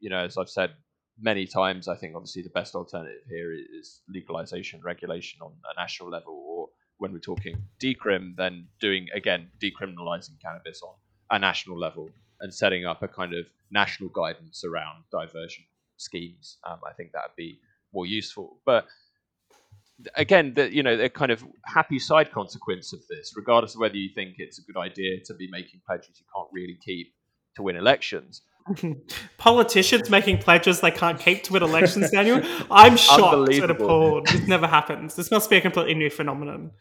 [0.00, 0.72] you know, as I've said
[1.18, 6.10] many times, I think obviously the best alternative here is legalization, regulation on a national
[6.10, 10.94] level, or when we're talking decrim, then doing again decriminalizing cannabis on
[11.30, 15.64] a national level and setting up a kind of national guidance around diversion
[15.98, 16.58] schemes.
[16.68, 17.60] Um, I think that would be
[17.94, 18.86] more useful, but
[20.16, 23.96] again, the you know the kind of happy side consequence of this, regardless of whether
[23.96, 27.14] you think it's a good idea to be making pledges you can't really keep,
[27.56, 28.42] to win elections.
[29.38, 32.40] Politicians making pledges they can't keep to win elections, Daniel.
[32.70, 34.26] I'm shocked and appalled.
[34.26, 35.14] This never happens.
[35.14, 36.72] This must be a completely new phenomenon.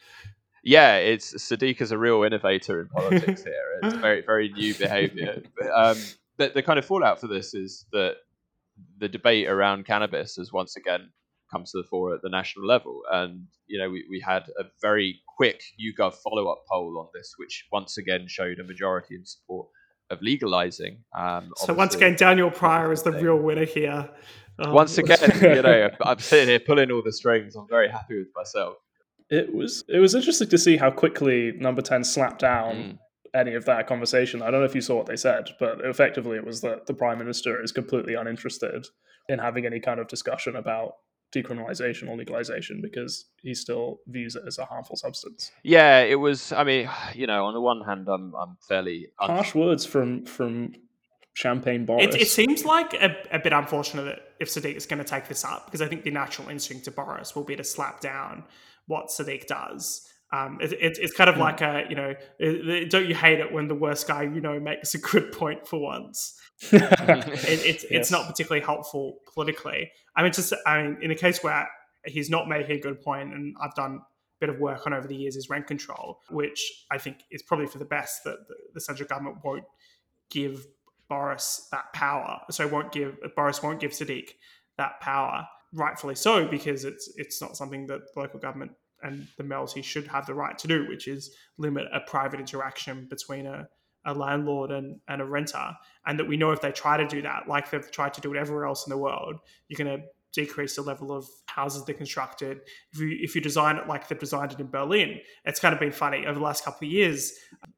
[0.63, 3.79] Yeah, it's Sadiq is a real innovator in politics here.
[3.83, 5.43] It's very, very new behaviour.
[5.57, 5.97] But, um,
[6.37, 8.15] the, the kind of fallout for this is that
[8.97, 11.11] the debate around cannabis has once again
[11.51, 13.01] come to the fore at the national level.
[13.11, 17.35] And, you know, we, we had a very quick YouGov follow up poll on this,
[17.37, 19.67] which once again showed a majority in support
[20.09, 20.99] of legalizing.
[21.17, 24.09] Um, so once again, Daniel Pryor is the real winner here.
[24.59, 27.55] Um, once again, you know, I'm sitting here pulling all the strings.
[27.55, 28.77] I'm very happy with myself.
[29.29, 32.97] It was it was interesting to see how quickly Number Ten slapped down mm.
[33.33, 34.41] any of that conversation.
[34.41, 36.93] I don't know if you saw what they said, but effectively it was that the
[36.93, 38.85] Prime Minister is completely uninterested
[39.27, 40.93] in having any kind of discussion about
[41.35, 45.51] decriminalization or legalization because he still views it as a harmful substance.
[45.63, 46.51] Yeah, it was.
[46.51, 50.25] I mean, you know, on the one hand, I'm I'm fairly un- harsh words from
[50.25, 50.73] from
[51.33, 52.15] Champagne Boris.
[52.15, 55.27] It, it seems like a, a, bit unfortunate that if Sadiq is going to take
[55.27, 58.45] this up because I think the natural instinct to Boris will be to slap down
[58.87, 60.07] what Sadiq does.
[60.31, 61.39] Um, it, it, it's kind of mm.
[61.39, 62.13] like a you know,
[62.89, 65.79] don't you hate it when the worst guy you know makes a good point for
[65.79, 66.39] once?
[66.71, 67.85] it's yes.
[67.89, 69.91] it's not particularly helpful politically.
[70.15, 71.67] I mean, just I mean, in a case where
[72.05, 73.99] he's not making a good point, and I've done a
[74.39, 77.67] bit of work on over the years is rent control, which I think is probably
[77.67, 78.37] for the best that
[78.73, 79.65] the, central government won't
[80.29, 80.65] give
[81.09, 82.39] Boris that power.
[82.51, 84.29] So won't give Boris won't give Sadiq
[84.77, 88.71] that power, rightfully so, because it's it's not something that the local government
[89.03, 93.07] and the Melty should have the right to do, which is limit a private interaction
[93.09, 93.67] between a
[94.05, 95.71] a landlord and, and a renter,
[96.05, 98.33] and that we know if they try to do that, like they've tried to do
[98.33, 101.95] it everywhere else in the world, you're going to decrease the level of houses they're
[101.95, 102.59] constructed.
[102.91, 105.79] If you if you design it like they've designed it in Berlin, it's kind of
[105.79, 107.33] been funny over the last couple of years.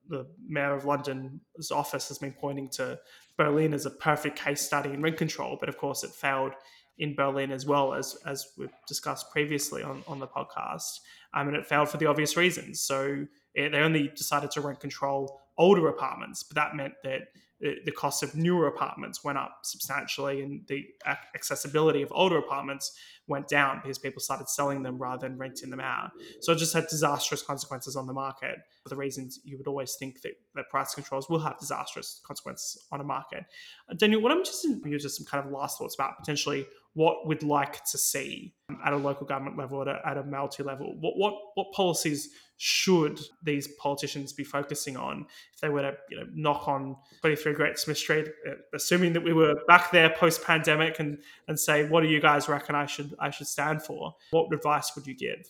[0.09, 2.99] The mayor of London's office has been pointing to
[3.37, 6.53] Berlin as a perfect case study in rent control, but of course it failed
[6.99, 10.99] in Berlin as well as as we've discussed previously on on the podcast,
[11.33, 12.81] um, and it failed for the obvious reasons.
[12.81, 17.29] So it, they only decided to rent control older apartments, but that meant that
[17.59, 20.85] the cost of newer apartments went up substantially and the
[21.33, 22.95] accessibility of older apartments
[23.27, 26.11] went down because people started selling them rather than renting them out.
[26.41, 29.95] So it just had disastrous consequences on the market for the reasons you would always
[29.95, 33.43] think that, that price controls will have disastrous consequences on a market.
[33.89, 37.27] Uh, Daniel, what I'm just in just some kind of last thoughts about potentially what
[37.27, 40.95] we'd like to see at a local government level, at a, at a multi level.
[40.99, 46.17] What, what, what policies should these politicians be focusing on if they were to you
[46.17, 50.43] know knock on 23 Great Smith Street, uh, assuming that we were back there post
[50.43, 54.15] pandemic, and and say, what do you guys reckon I should I should stand for?
[54.31, 55.45] What advice would you give?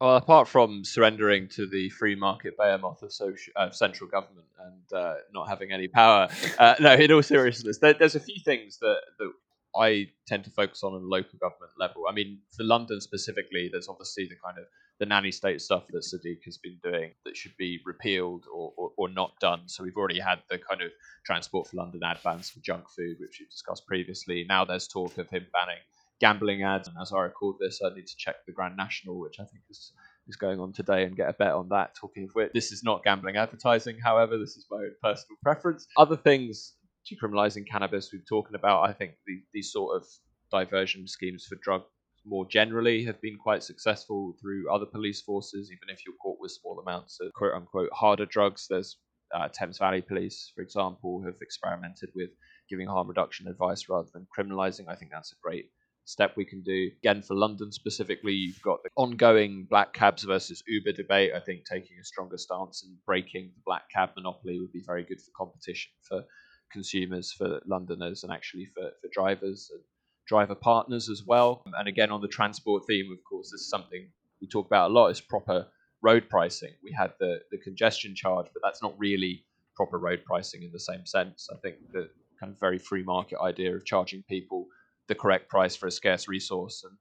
[0.00, 4.92] Well, apart from surrendering to the free market behemoth of social, uh, central government and
[4.98, 6.28] uh, not having any power,
[6.60, 9.30] uh, no, in all seriousness, there, there's a few things that, that
[9.76, 12.04] I tend to focus on the local government level.
[12.08, 14.64] I mean, for London specifically, there's obviously the kind of
[14.98, 18.90] the nanny state stuff that Sadiq has been doing that should be repealed or, or,
[18.98, 19.62] or, not done.
[19.66, 20.90] So we've already had the kind of
[21.24, 24.44] transport for London ad bans for junk food, which we've discussed previously.
[24.46, 25.80] Now there's talk of him banning
[26.20, 26.86] gambling ads.
[26.86, 29.62] And as I record this, I need to check the Grand National, which I think
[29.70, 29.92] is
[30.28, 31.94] is going on today and get a bet on that.
[31.94, 35.86] Talking of which, this is not gambling advertising, however, this is my own personal preference.
[35.96, 36.74] Other things
[37.10, 38.88] decriminalizing cannabis, we've talking about.
[38.88, 40.06] I think the, these sort of
[40.50, 41.82] diversion schemes for drug
[42.26, 46.52] more generally have been quite successful through other police forces, even if you're caught with
[46.52, 48.66] small amounts of quote unquote harder drugs.
[48.68, 48.98] There's
[49.34, 52.30] uh, Thames Valley Police, for example, have experimented with
[52.68, 54.88] giving harm reduction advice rather than criminalizing.
[54.88, 55.66] I think that's a great
[56.04, 56.90] step we can do.
[57.02, 61.32] Again, for London specifically, you've got the ongoing black cabs versus Uber debate.
[61.34, 65.04] I think taking a stronger stance and breaking the black cab monopoly would be very
[65.04, 66.24] good for competition for
[66.72, 69.80] consumers, for Londoners, and actually for, for drivers and
[70.26, 71.62] driver partners as well.
[71.76, 74.08] And again, on the transport theme, of course, this is something
[74.40, 75.66] we talk about a lot is proper
[76.02, 76.72] road pricing.
[76.82, 79.44] We had the, the congestion charge, but that's not really
[79.76, 81.48] proper road pricing in the same sense.
[81.52, 84.66] I think the kind of very free market idea of charging people
[85.08, 86.96] the correct price for a scarce resource and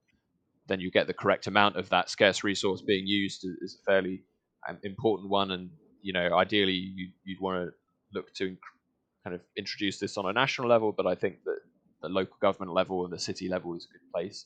[0.69, 4.23] then you get the correct amount of that scarce resource being used is a fairly
[4.69, 5.51] um, important one.
[5.51, 7.73] And you know, ideally, you, would want to
[8.13, 8.55] look to
[9.23, 11.59] kind of introduce this on a national level, but I think that
[12.01, 14.45] the local government level and the city level is a good place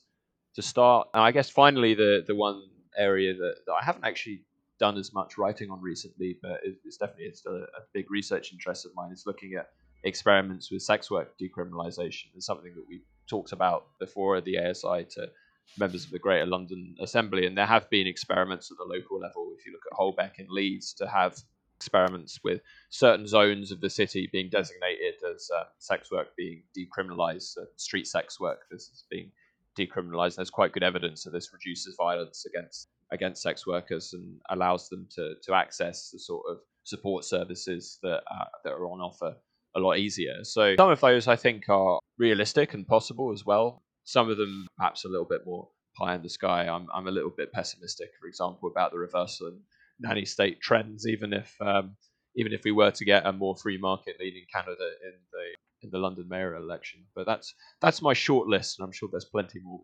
[0.54, 1.08] to start.
[1.14, 2.62] And I guess finally, the the one
[2.96, 4.42] area that, that I haven't actually
[4.78, 8.86] done as much writing on recently, but it's definitely it's a, a big research interest
[8.86, 9.68] of mine, is looking at
[10.02, 12.26] experiments with sex work decriminalisation.
[12.34, 15.30] It's something that we talked about before at the ASI to
[15.78, 19.52] members of the Greater London Assembly, and there have been experiments at the local level.
[19.58, 21.38] If you look at Holbeck in Leeds, to have
[21.76, 22.60] experiments with
[22.90, 28.06] certain zones of the city being designated as uh, sex work being decriminalised, uh, street
[28.06, 29.30] sex work this is being
[29.78, 30.36] decriminalised.
[30.36, 35.06] There's quite good evidence that this reduces violence against against sex workers and allows them
[35.16, 39.36] to to access the sort of support services that uh, that are on offer
[39.76, 40.44] a lot easier.
[40.44, 43.82] So some of those I think are realistic and possible as well.
[44.04, 46.68] Some of them perhaps a little bit more pie in the sky.
[46.68, 49.60] I'm I'm a little bit pessimistic, for example, about the reversal in
[50.00, 51.96] nanny state trends, even if um,
[52.36, 55.90] even if we were to get a more free market leading candidate in the in
[55.90, 57.04] the London mayoral election.
[57.14, 59.80] But that's that's my short list, and I'm sure there's plenty more.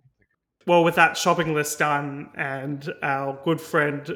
[0.66, 4.06] Well, with that shopping list done and our good friend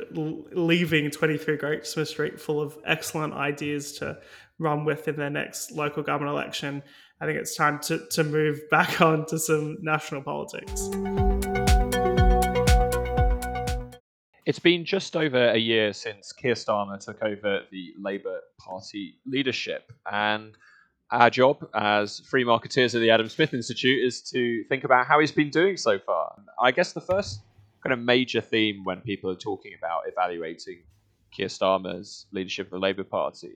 [0.52, 4.18] leaving 23 Great Smith Street full of excellent ideas to
[4.58, 6.82] run with in their next local government election,
[7.20, 10.90] I think it's time to, to move back on to some national politics.
[14.46, 19.90] It's been just over a year since Keir Starmer took over the Labour Party leadership,
[20.10, 20.54] and
[21.10, 25.18] our job as free marketeers at the Adam Smith Institute is to think about how
[25.18, 26.36] he's been doing so far.
[26.60, 27.40] I guess the first
[27.82, 30.82] kind of major theme when people are talking about evaluating
[31.34, 33.52] Keir Starmer's leadership of the Labour Party,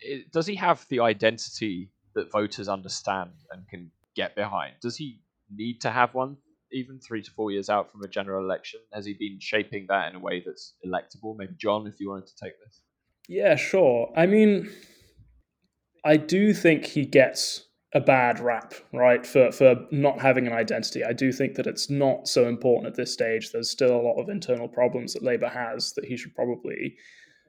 [0.00, 4.74] it, does he have the identity that voters understand and can get behind?
[4.82, 5.20] Does he
[5.50, 6.36] need to have one
[6.76, 8.80] even three to four years out from a general election?
[8.92, 11.36] Has he been shaping that in a way that's electable?
[11.36, 12.80] Maybe John, if you wanted to take this.
[13.28, 14.12] Yeah, sure.
[14.16, 14.70] I mean,
[16.04, 21.02] I do think he gets a bad rap, right, for, for not having an identity.
[21.02, 23.50] I do think that it's not so important at this stage.
[23.50, 26.96] There's still a lot of internal problems that Labour has that he should probably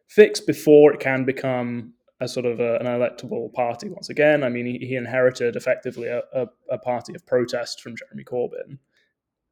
[0.09, 4.43] fix before it can become a sort of a, an electable party once again.
[4.43, 8.79] I mean, he, he inherited effectively a, a, a, party of protest from Jeremy Corbyn.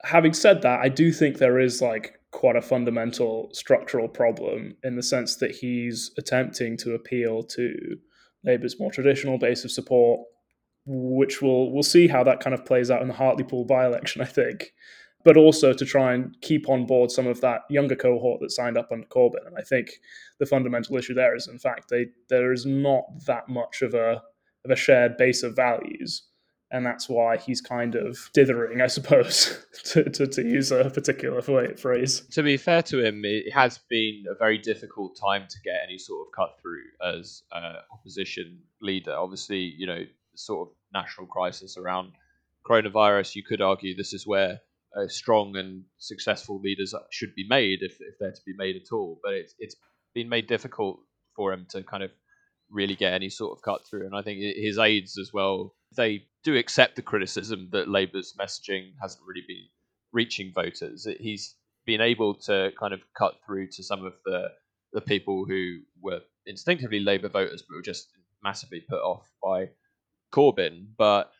[0.06, 4.96] Having said that, I do think there is like quite a fundamental structural problem in
[4.96, 7.98] the sense that he's attempting to appeal to
[8.44, 10.22] Labour's more traditional base of support,
[10.86, 14.26] which we'll we'll see how that kind of plays out in the Hartlepool by-election, I
[14.26, 14.74] think.
[15.24, 18.78] But also to try and keep on board some of that younger cohort that signed
[18.78, 19.48] up under Corbyn.
[19.48, 19.90] And I think
[20.38, 24.22] the fundamental issue there is, in fact, they, there is not that much of a
[24.66, 26.28] of a shared base of values
[26.72, 31.42] and that's why he's kind of dithering, I suppose, to, to, to, use a particular
[31.42, 32.22] phrase.
[32.32, 35.98] To be fair to him, it has been a very difficult time to get any
[35.98, 39.14] sort of cut through as an opposition leader.
[39.14, 40.04] Obviously, you know,
[40.36, 42.14] sort of national crisis around
[42.68, 44.60] coronavirus, you could argue this is where
[44.98, 48.92] uh, strong and successful leaders should be made, if, if they're to be made at
[48.92, 49.20] all.
[49.24, 49.76] But it's, it's
[50.14, 51.00] been made difficult
[51.36, 52.12] for him to kind of
[52.72, 54.06] really get any sort of cut through.
[54.06, 58.94] And I think his aides as well, they do accept the criticism that Labour's messaging
[59.02, 59.66] hasn't really been
[60.14, 61.08] reaching voters.
[61.20, 64.50] He's been able to kind of cut through to some of the
[64.94, 68.08] the people who were instinctively Labour voters, but were just
[68.44, 69.70] massively put off by
[70.32, 70.88] Corbyn.
[70.98, 71.32] But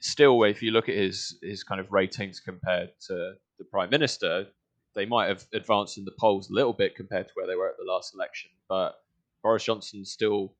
[0.00, 4.46] still, if you look at his his kind of ratings compared to the Prime Minister,
[4.94, 7.68] they might have advanced in the polls a little bit compared to where they were
[7.68, 8.50] at the last election.
[8.68, 8.96] But
[9.42, 10.54] Boris Johnson still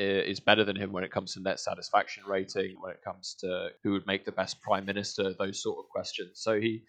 [0.00, 3.68] is better than him when it comes to net satisfaction rating, when it comes to
[3.82, 6.32] who would make the best prime minister, those sort of questions.
[6.34, 6.82] So he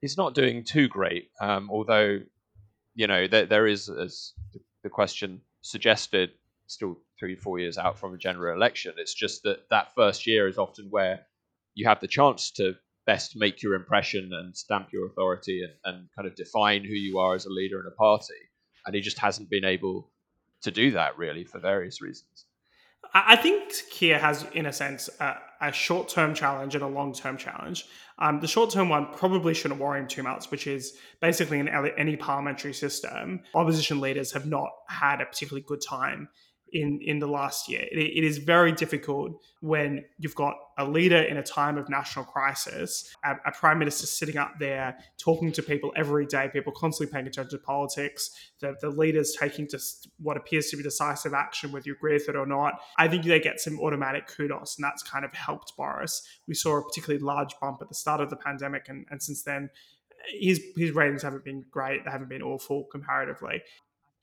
[0.00, 1.30] he's not doing too great.
[1.40, 2.20] Um, although,
[2.94, 4.32] you know, there, there is, as
[4.82, 6.30] the question suggested,
[6.66, 8.94] still three four years out from a general election.
[8.96, 11.26] It's just that that first year is often where
[11.74, 12.74] you have the chance to
[13.06, 17.18] best make your impression and stamp your authority and, and kind of define who you
[17.18, 18.34] are as a leader in a party.
[18.86, 20.10] And he just hasn't been able
[20.62, 22.46] to do that really for various reasons.
[23.12, 27.12] I think Keir has, in a sense, a, a short term challenge and a long
[27.12, 27.86] term challenge.
[28.18, 31.68] Um, the short term one probably shouldn't worry him too much, which is basically in
[31.68, 36.28] any parliamentary system, opposition leaders have not had a particularly good time
[36.72, 37.82] in in the last year.
[37.90, 42.24] It, it is very difficult when you've got a leader in a time of national
[42.24, 47.12] crisis, a, a, prime minister sitting up there talking to people every day, people constantly
[47.12, 51.70] paying attention to politics, the, the leaders taking just what appears to be decisive action,
[51.72, 52.74] whether you agree with it or not.
[52.96, 56.22] I think they get some automatic kudos, and that's kind of helped Boris.
[56.48, 59.42] We saw a particularly large bump at the start of the pandemic, and, and since
[59.42, 59.68] then,
[60.38, 62.04] his his ratings haven't been great.
[62.04, 63.62] They haven't been awful comparatively.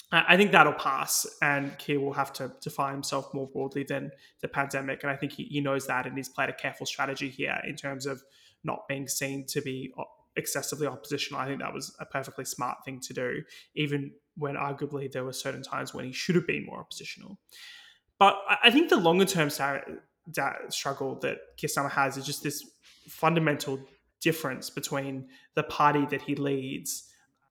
[0.09, 4.47] I think that'll pass, and Keir will have to define himself more broadly than the
[4.47, 5.03] pandemic.
[5.03, 7.75] And I think he, he knows that, and he's played a careful strategy here in
[7.75, 8.23] terms of
[8.63, 9.93] not being seen to be
[10.37, 11.41] excessively oppositional.
[11.41, 13.43] I think that was a perfectly smart thing to do,
[13.75, 17.37] even when arguably there were certain times when he should have been more oppositional.
[18.17, 22.63] But I think the longer term struggle that Keir Starmer has is just this
[23.09, 23.79] fundamental
[24.21, 27.06] difference between the party that he leads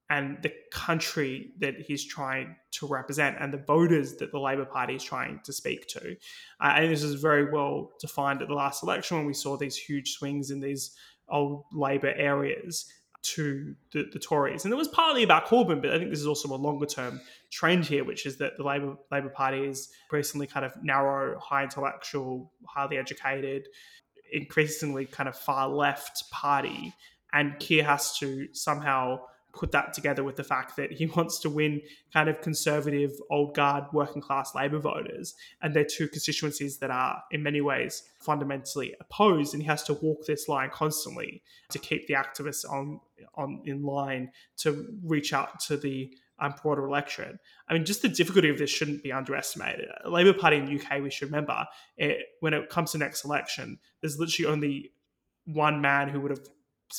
[0.09, 4.95] and the country that he's trying to represent and the voters that the Labor Party
[4.95, 6.17] is trying to speak to.
[6.61, 9.77] Uh, and this is very well defined at the last election when we saw these
[9.77, 10.95] huge swings in these
[11.29, 12.87] old Labor areas
[13.23, 14.65] to the, the Tories.
[14.65, 17.21] And it was partly about Corbyn, but I think this is also a longer term
[17.51, 21.65] trend here, which is that the Labor Labor Party is increasingly kind of narrow, high
[21.65, 23.67] intellectual, highly educated,
[24.33, 26.95] increasingly kind of far left party.
[27.33, 29.21] And Keir has to somehow
[29.57, 31.81] put that together with the fact that he wants to win
[32.13, 35.35] kind of conservative, old guard, working class Labour voters.
[35.63, 39.55] And they're two constituencies that are, in many ways, fundamentally opposed.
[39.55, 43.01] And he has to walk this line constantly to keep the activists on,
[43.35, 47.39] on in line to reach out to the um, broader electorate.
[47.69, 49.89] I mean, just the difficulty of this shouldn't be underestimated.
[50.05, 53.25] A Labour Party in the UK, we should remember, it, when it comes to next
[53.25, 54.93] election, there's literally only
[55.47, 56.47] one man who would have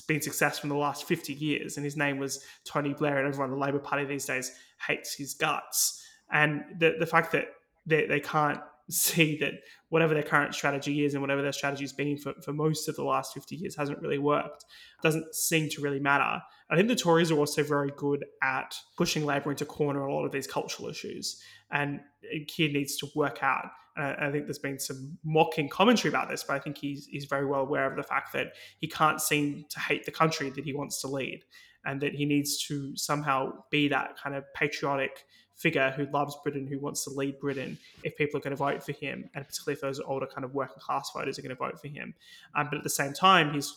[0.08, 3.50] been successful in the last 50 years, and his name was Tony Blair, and everyone
[3.52, 4.52] in the Labour Party these days
[4.86, 6.04] hates his guts.
[6.32, 7.48] And the, the fact that
[7.86, 8.60] they, they can't
[8.90, 9.54] see that
[9.90, 13.04] whatever their current strategy is and whatever their strategy's been for, for most of the
[13.04, 14.66] last 50 years hasn't really worked
[15.02, 16.42] doesn't seem to really matter.
[16.70, 20.14] I think the Tories are also very good at pushing Labour into corner on a
[20.14, 21.42] lot of these cultural issues.
[21.72, 22.00] And
[22.48, 23.68] Keir needs to work out
[23.98, 27.46] I think there's been some mocking commentary about this, but I think he's he's very
[27.46, 30.74] well aware of the fact that he can't seem to hate the country that he
[30.74, 31.44] wants to lead,
[31.86, 35.26] and that he needs to somehow be that kind of patriotic
[35.56, 37.80] figure who loves Britain, who wants to lead Britain.
[38.04, 40.54] If people are going to vote for him, and particularly if those older kind of
[40.54, 42.14] working class voters are going to vote for him,
[42.56, 43.76] um, but at the same time, he's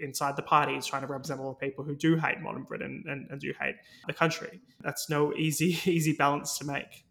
[0.00, 3.04] inside the party is trying to represent all the people who do hate modern Britain
[3.06, 4.60] and, and do hate the country.
[4.80, 7.04] That's no easy easy balance to make.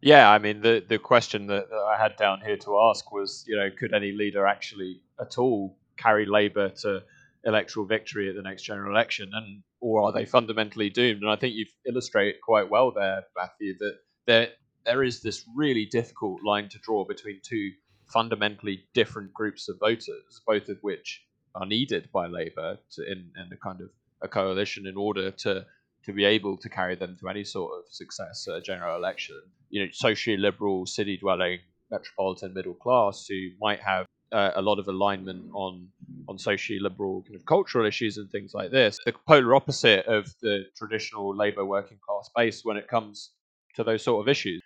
[0.00, 3.44] Yeah, I mean the the question that, that, I had down here to ask was,
[3.48, 7.02] you know, could any leader actually at all carry Labour to
[7.44, 11.22] electoral victory at the next general election, and or are they fundamentally doomed?
[11.22, 14.48] And I think you've illustrated quite well there, Matthew, that there
[14.84, 17.72] there is this really difficult line to draw between two
[18.06, 21.22] fundamentally different groups of voters, both of which
[21.54, 23.90] are needed by Labour to, in, in a kind of
[24.22, 25.66] a coalition in order to
[26.04, 29.40] to be able to carry them to any sort of success at a general election.
[29.70, 31.58] You know, socially liberal, city dwelling,
[31.90, 35.88] metropolitan middle class who might have uh, a lot of alignment on
[36.28, 38.98] on socially liberal kind of cultural issues and things like this.
[39.06, 43.30] The polar opposite of the traditional Labour working class base when it comes
[43.76, 44.62] to those sort of issues.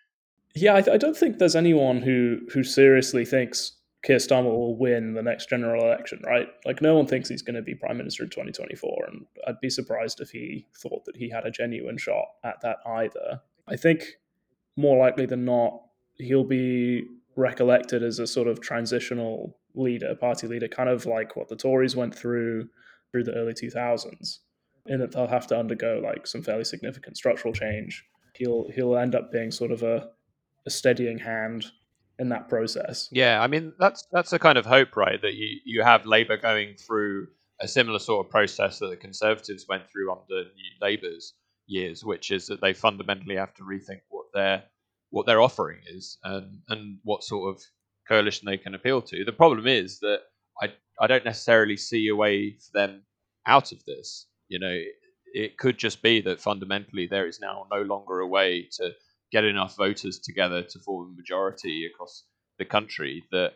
[0.55, 3.72] Yeah, I, I don't think there's anyone who who seriously thinks
[4.03, 6.48] Keir Starmer will win the next general election, right?
[6.64, 9.70] Like, no one thinks he's going to be prime minister in 2024, and I'd be
[9.70, 13.40] surprised if he thought that he had a genuine shot at that either.
[13.68, 14.05] I think
[14.76, 15.82] more likely than not,
[16.16, 21.48] he'll be recollected as a sort of transitional leader, party leader, kind of like what
[21.48, 22.68] the Tories went through
[23.11, 24.38] through the early 2000s,
[24.86, 28.05] in that they'll have to undergo like some fairly significant structural change.
[28.34, 30.09] He'll he'll end up being sort of a,
[30.66, 31.66] a steadying hand
[32.23, 33.09] in that process.
[33.11, 35.20] Yeah, I mean that's that's a kind of hope, right?
[35.20, 37.27] That you you have Labour going through
[37.61, 41.35] a similar sort of process that the Conservatives went through under New Labour's
[41.66, 44.62] years, which is that they fundamentally have to rethink what their
[45.11, 47.62] what their offering is and and what sort of
[48.09, 49.25] coalition they can appeal to.
[49.25, 50.20] The problem is that
[50.62, 53.03] I I don't necessarily see a way for them
[53.47, 54.29] out of this.
[54.49, 54.79] You know,
[55.35, 58.93] it could just be that fundamentally there is now no longer a way to
[59.33, 62.24] get enough voters together to form a majority across
[62.59, 63.55] the country that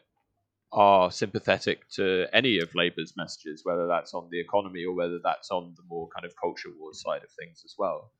[0.72, 5.50] are sympathetic to any of Labour's messages, whether that's on the economy or whether that's
[5.50, 8.10] on the more kind of culture war side of things as well.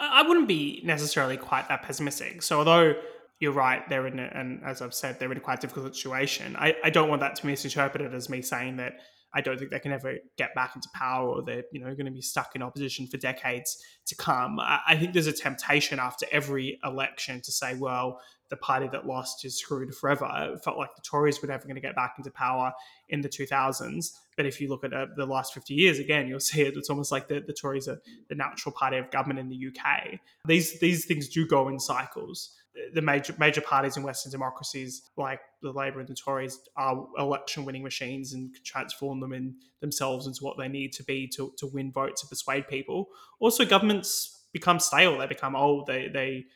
[0.00, 2.42] I wouldn't be necessarily quite that pessimistic.
[2.42, 2.94] So, although
[3.38, 6.56] you're right, they're in, a, and as I've said, they're in a quite difficult situation.
[6.56, 8.94] I, I don't want that to be misinterpreted as me saying that
[9.34, 12.06] I don't think they can ever get back into power or they're you know going
[12.06, 14.60] to be stuck in opposition for decades to come.
[14.60, 18.20] I, I think there's a temptation after every election to say, well,
[18.50, 20.28] the party that lost is screwed forever.
[20.54, 22.72] It felt like the Tories were never going to get back into power
[23.08, 24.12] in the 2000s.
[24.36, 26.76] But if you look at uh, the last 50 years, again, you'll see it.
[26.76, 30.20] It's almost like the, the Tories are the natural party of government in the UK.
[30.46, 32.50] These these things do go in cycles
[32.92, 37.64] the major major parties in Western democracies, like the Labor and the Tories, are election
[37.64, 41.52] winning machines and can transform them in themselves into what they need to be to,
[41.58, 43.08] to win votes and persuade people.
[43.38, 45.86] Also, governments become stale; they become old.
[45.86, 46.46] They they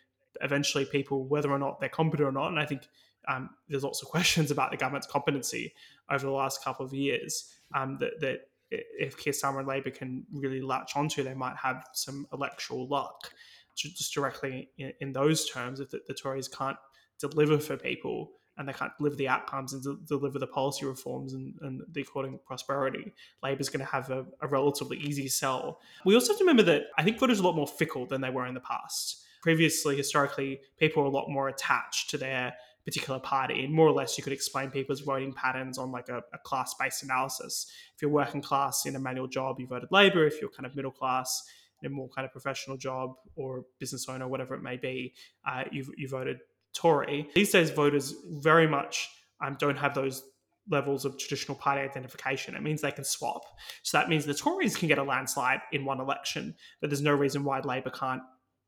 [0.41, 2.89] eventually people, whether or not they're competent or not, and I think
[3.29, 5.73] um, there's lots of questions about the government's competency
[6.11, 7.55] over the last couple of years.
[7.75, 8.41] Um, that, that
[8.71, 13.33] if Keir Starmer and Labor can really latch onto, they might have some electoral luck
[13.79, 16.77] just directly in, in those terms, if the, the, Tories can't
[17.21, 21.33] deliver for people and they can't deliver the outcomes and de- deliver the policy reforms
[21.33, 23.13] and, and the according prosperity,
[23.43, 25.81] Labor's going to have a, a relatively easy sell.
[26.05, 28.21] We also have to remember that I think voters are a lot more fickle than
[28.21, 29.25] they were in the past.
[29.43, 32.55] Previously, historically, people were a lot more attached to their
[32.85, 33.65] particular party.
[33.65, 36.75] And more or less, you could explain people's voting patterns on like a, a class
[36.81, 37.71] based analysis.
[37.95, 40.27] If you're working class in a manual job, you voted Labour.
[40.27, 41.45] If you're kind of middle class
[41.85, 45.15] a more kind of professional job or business owner, whatever it may be,
[45.47, 46.39] uh, you you voted
[46.75, 47.29] Tory.
[47.35, 49.09] These days, voters very much
[49.45, 50.23] um, don't have those
[50.71, 52.55] levels of traditional party identification.
[52.55, 53.43] It means they can swap.
[53.83, 57.15] So that means the Tories can get a landslide in one election, but there's no
[57.15, 58.23] reason why Labor can't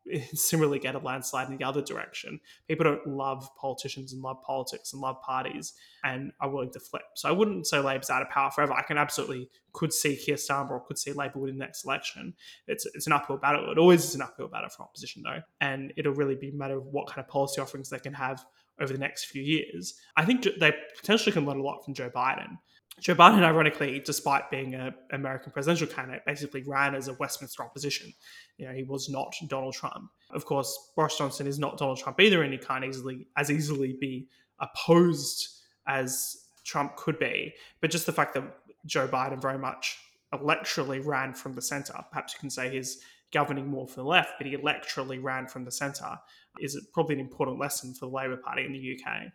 [0.35, 2.41] similarly get a landslide in the other direction.
[2.69, 5.75] People don't love politicians and love politics and love parties
[6.05, 7.03] and are willing to flip.
[7.15, 8.73] So I wouldn't say Labor's out of power forever.
[8.73, 12.35] I can absolutely could see Keir Starmer or could see Labor win the next election.
[12.67, 13.71] It's it's an uphill battle.
[13.71, 16.77] It always is an uphill battle for opposition though, and it'll really be a matter
[16.77, 18.45] of what kind of policy offerings they can have
[18.81, 19.95] over the next few years.
[20.17, 22.59] I think they potentially can learn a lot from Joe Biden.
[22.99, 28.13] Joe Biden, ironically, despite being an American presidential candidate, basically ran as a Westminster opposition.
[28.59, 30.11] You know, he was not Donald Trump.
[30.31, 33.97] Of course, Boris Johnson is not Donald Trump either, and he can't easily as easily
[33.99, 34.29] be
[34.59, 37.55] opposed as Trump could be.
[37.81, 38.45] But just the fact that
[38.85, 39.99] Joe Biden very much
[40.35, 44.33] electorally ran from the center, perhaps you can say he's governing more for the left,
[44.39, 46.19] but he electorally ran from the center,
[46.59, 49.33] is probably an important lesson for the Labour Party in the UK.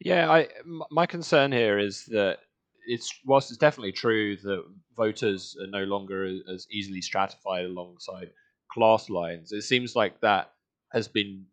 [0.00, 0.48] Yeah, I
[0.90, 2.38] my concern here is that
[2.86, 4.64] it's whilst it's definitely true that
[4.96, 8.30] voters are no longer as easily stratified alongside
[8.72, 10.52] class lines, it seems like that
[10.92, 11.44] has been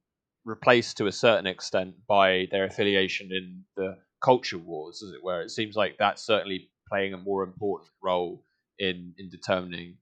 [0.45, 5.41] replaced to a certain extent by their affiliation in the culture wars, as it were.
[5.41, 8.43] It seems like that's certainly playing a more important role
[8.79, 9.97] in in determining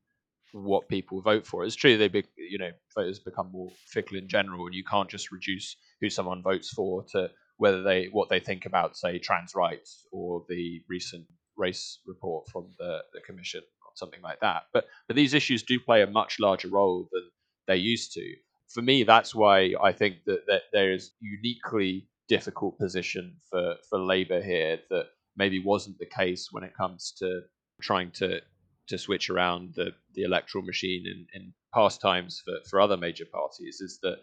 [0.54, 1.66] what people vote for.
[1.66, 5.10] It's true they be, you know voters become more fickle in general, and you can't
[5.10, 9.56] just reduce who someone votes for to whether they what they think about say trans
[9.56, 11.26] rights or the recent
[11.58, 14.64] race report from the, the commission or something like that.
[14.74, 17.30] But but these issues do play a much larger role than
[17.68, 18.36] they used to.
[18.70, 24.00] For me, that's why I think that, that there is uniquely difficult position for, for
[24.00, 25.06] Labour here that
[25.38, 27.42] maybe wasn't the case when it comes to
[27.82, 28.42] trying to
[28.88, 33.26] to switch around the, the electoral machine in, in past times for, for other major
[33.26, 34.18] parties is that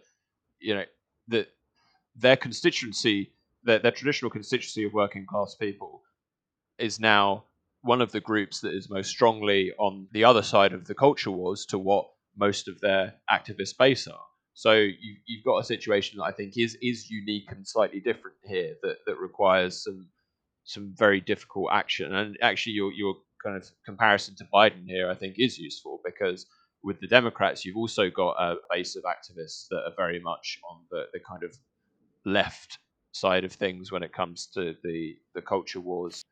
[0.59, 0.85] you know
[1.27, 1.47] that
[2.15, 3.31] their constituency
[3.63, 6.01] their, their traditional constituency of working class people
[6.77, 7.45] is now
[7.81, 11.31] one of the groups that is most strongly on the other side of the culture
[11.31, 14.25] wars to what most of their activist base are.
[14.53, 18.37] So you, you've got a situation that I think is is unique and slightly different
[18.43, 20.09] here that, that requires some
[20.63, 22.13] some very difficult action.
[22.13, 26.45] And actually, your your kind of comparison to Biden here, I think, is useful because
[26.83, 30.81] with the Democrats, you've also got a base of activists that are very much on
[30.91, 31.55] the, the kind of
[32.25, 32.79] left
[33.11, 36.23] side of things when it comes to the the culture wars.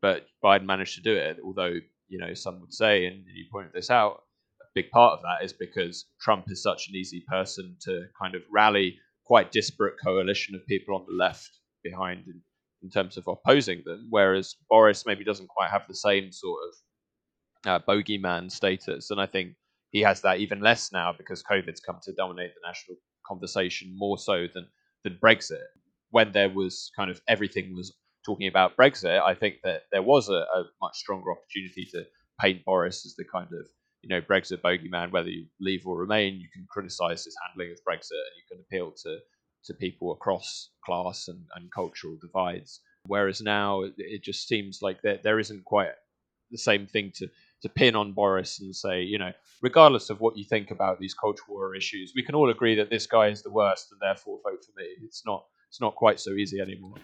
[0.00, 1.74] But Biden managed to do it, although
[2.08, 4.22] you know some would say, and you pointed this out,
[4.62, 8.34] a big part of that is because Trump is such an easy person to kind
[8.34, 12.40] of rally quite disparate coalition of people on the left behind in,
[12.82, 16.74] in terms of opposing them, whereas Boris maybe doesn't quite have the same sort of
[17.70, 19.54] uh, bogeyman status, and I think
[19.90, 22.96] he has that even less now because COVID's come to dominate the national
[23.26, 24.66] conversation more so than
[25.04, 25.62] than Brexit
[26.10, 27.92] when there was kind of everything was
[28.24, 32.04] talking about Brexit, I think that there was a, a, much stronger opportunity to
[32.40, 33.66] paint Boris as the kind of
[34.02, 35.10] you know Brexit bogeyman.
[35.10, 38.60] Whether you leave or remain, you can criticise his handling of Brexit, and you can
[38.60, 39.18] appeal to
[39.64, 42.80] to people across class and, and cultural divides.
[43.06, 45.90] Whereas now it, just seems like there there isn't quite
[46.52, 47.28] the same thing to
[47.64, 51.14] to pin on Boris and say, you know, regardless of what you think about these
[51.14, 54.38] culture war issues, we can all agree that this guy is the worst, and therefore
[54.44, 54.86] vote for me.
[55.02, 56.94] It's not it's not quite so easy anymore.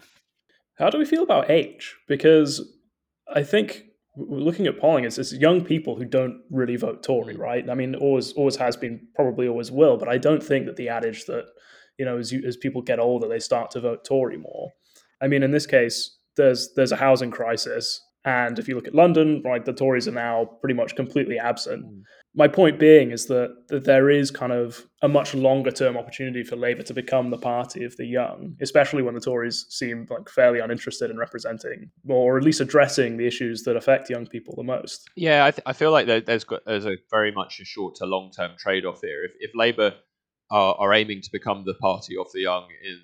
[0.77, 1.95] How do we feel about age?
[2.07, 2.61] Because
[3.33, 3.85] I think
[4.15, 7.67] looking at polling, it's, it's young people who don't really vote Tory, right?
[7.69, 10.89] I mean, always always has been, probably always will, but I don't think that the
[10.89, 11.45] adage that
[11.97, 14.71] you know as you, as people get older they start to vote Tory more.
[15.21, 18.95] I mean, in this case, there's there's a housing crisis, and if you look at
[18.95, 21.85] London, right, the Tories are now pretty much completely absent.
[21.85, 22.03] Mm
[22.33, 26.43] my point being is that, that there is kind of a much longer term opportunity
[26.43, 30.29] for Labour to become the party of the young, especially when the Tories seem like
[30.29, 34.63] fairly uninterested in representing or at least addressing the issues that affect young people the
[34.63, 35.09] most.
[35.15, 38.05] Yeah, I, th- I feel like there's got, there's a very much a short to
[38.05, 39.25] long term trade off here.
[39.25, 39.95] If, if Labour
[40.49, 42.99] are, are aiming to become the party of the young in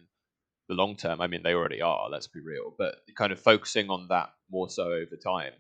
[0.68, 2.09] the long term, I mean they already are.
[2.09, 5.53] Let's be real, but kind of focusing on that more so over time.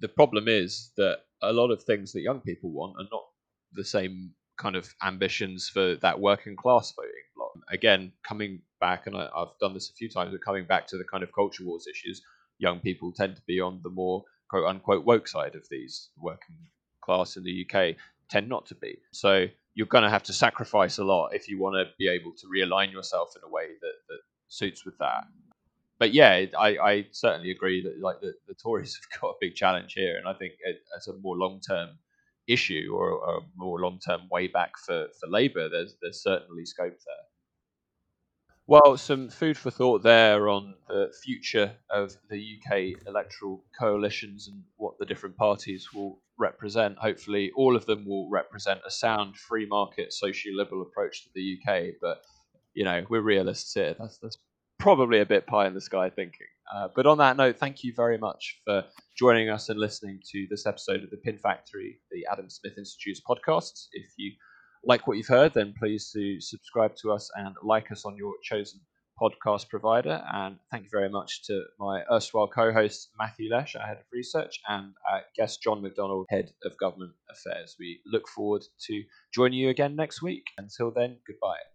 [0.00, 3.24] The problem is that a lot of things that young people want are not
[3.72, 7.52] the same kind of ambitions for that working class voting bloc.
[7.70, 10.98] Again, coming back, and I, have done this a few times, but coming back to
[10.98, 12.22] the kind of culture wars issues,
[12.58, 16.10] young people tend to be on the more quote unquote woke side of these.
[16.18, 16.56] Working
[17.02, 17.96] class in the UK
[18.30, 18.98] tend not to be.
[19.12, 22.32] So you're going to have to sacrifice a lot if you want to be able
[22.32, 24.20] to realign yourself in a way that, that
[24.52, 25.24] suits with that
[26.02, 29.54] but yeah, I, I certainly agree that like the, the Tories have got a big
[29.54, 31.90] challenge here, and I think it, as a more long term
[32.48, 36.98] issue or a more long term way back for, for Labour, there's there's certainly scope
[37.06, 37.24] there.
[38.66, 44.60] Well, some food for thought there on the future of the UK electoral coalitions and
[44.78, 46.98] what the different parties will represent.
[46.98, 51.58] Hopefully, all of them will represent a sound free market, social liberal approach to the
[51.60, 51.94] UK.
[52.00, 52.22] But
[52.74, 53.94] you know, we're realists here.
[53.98, 54.38] That's that's
[54.78, 56.46] probably a bit pie in the sky thinking.
[56.74, 58.84] Uh, but on that note, thank you very much for
[59.16, 63.20] joining us and listening to this episode of the Pin Factory, the Adam Smith Institute's
[63.20, 63.86] podcast.
[63.92, 64.32] If you
[64.84, 68.34] like what you've heard, then please do subscribe to us and like us on your
[68.42, 68.80] chosen
[69.20, 70.22] podcast provider.
[70.32, 74.58] And thank you very much to my erstwhile co-host Matthew Lesh, our head of research,
[74.68, 77.76] and our guest John Macdonald, head of government affairs.
[77.78, 79.02] We look forward to
[79.32, 80.44] joining you again next week.
[80.58, 81.71] Until then, goodbye.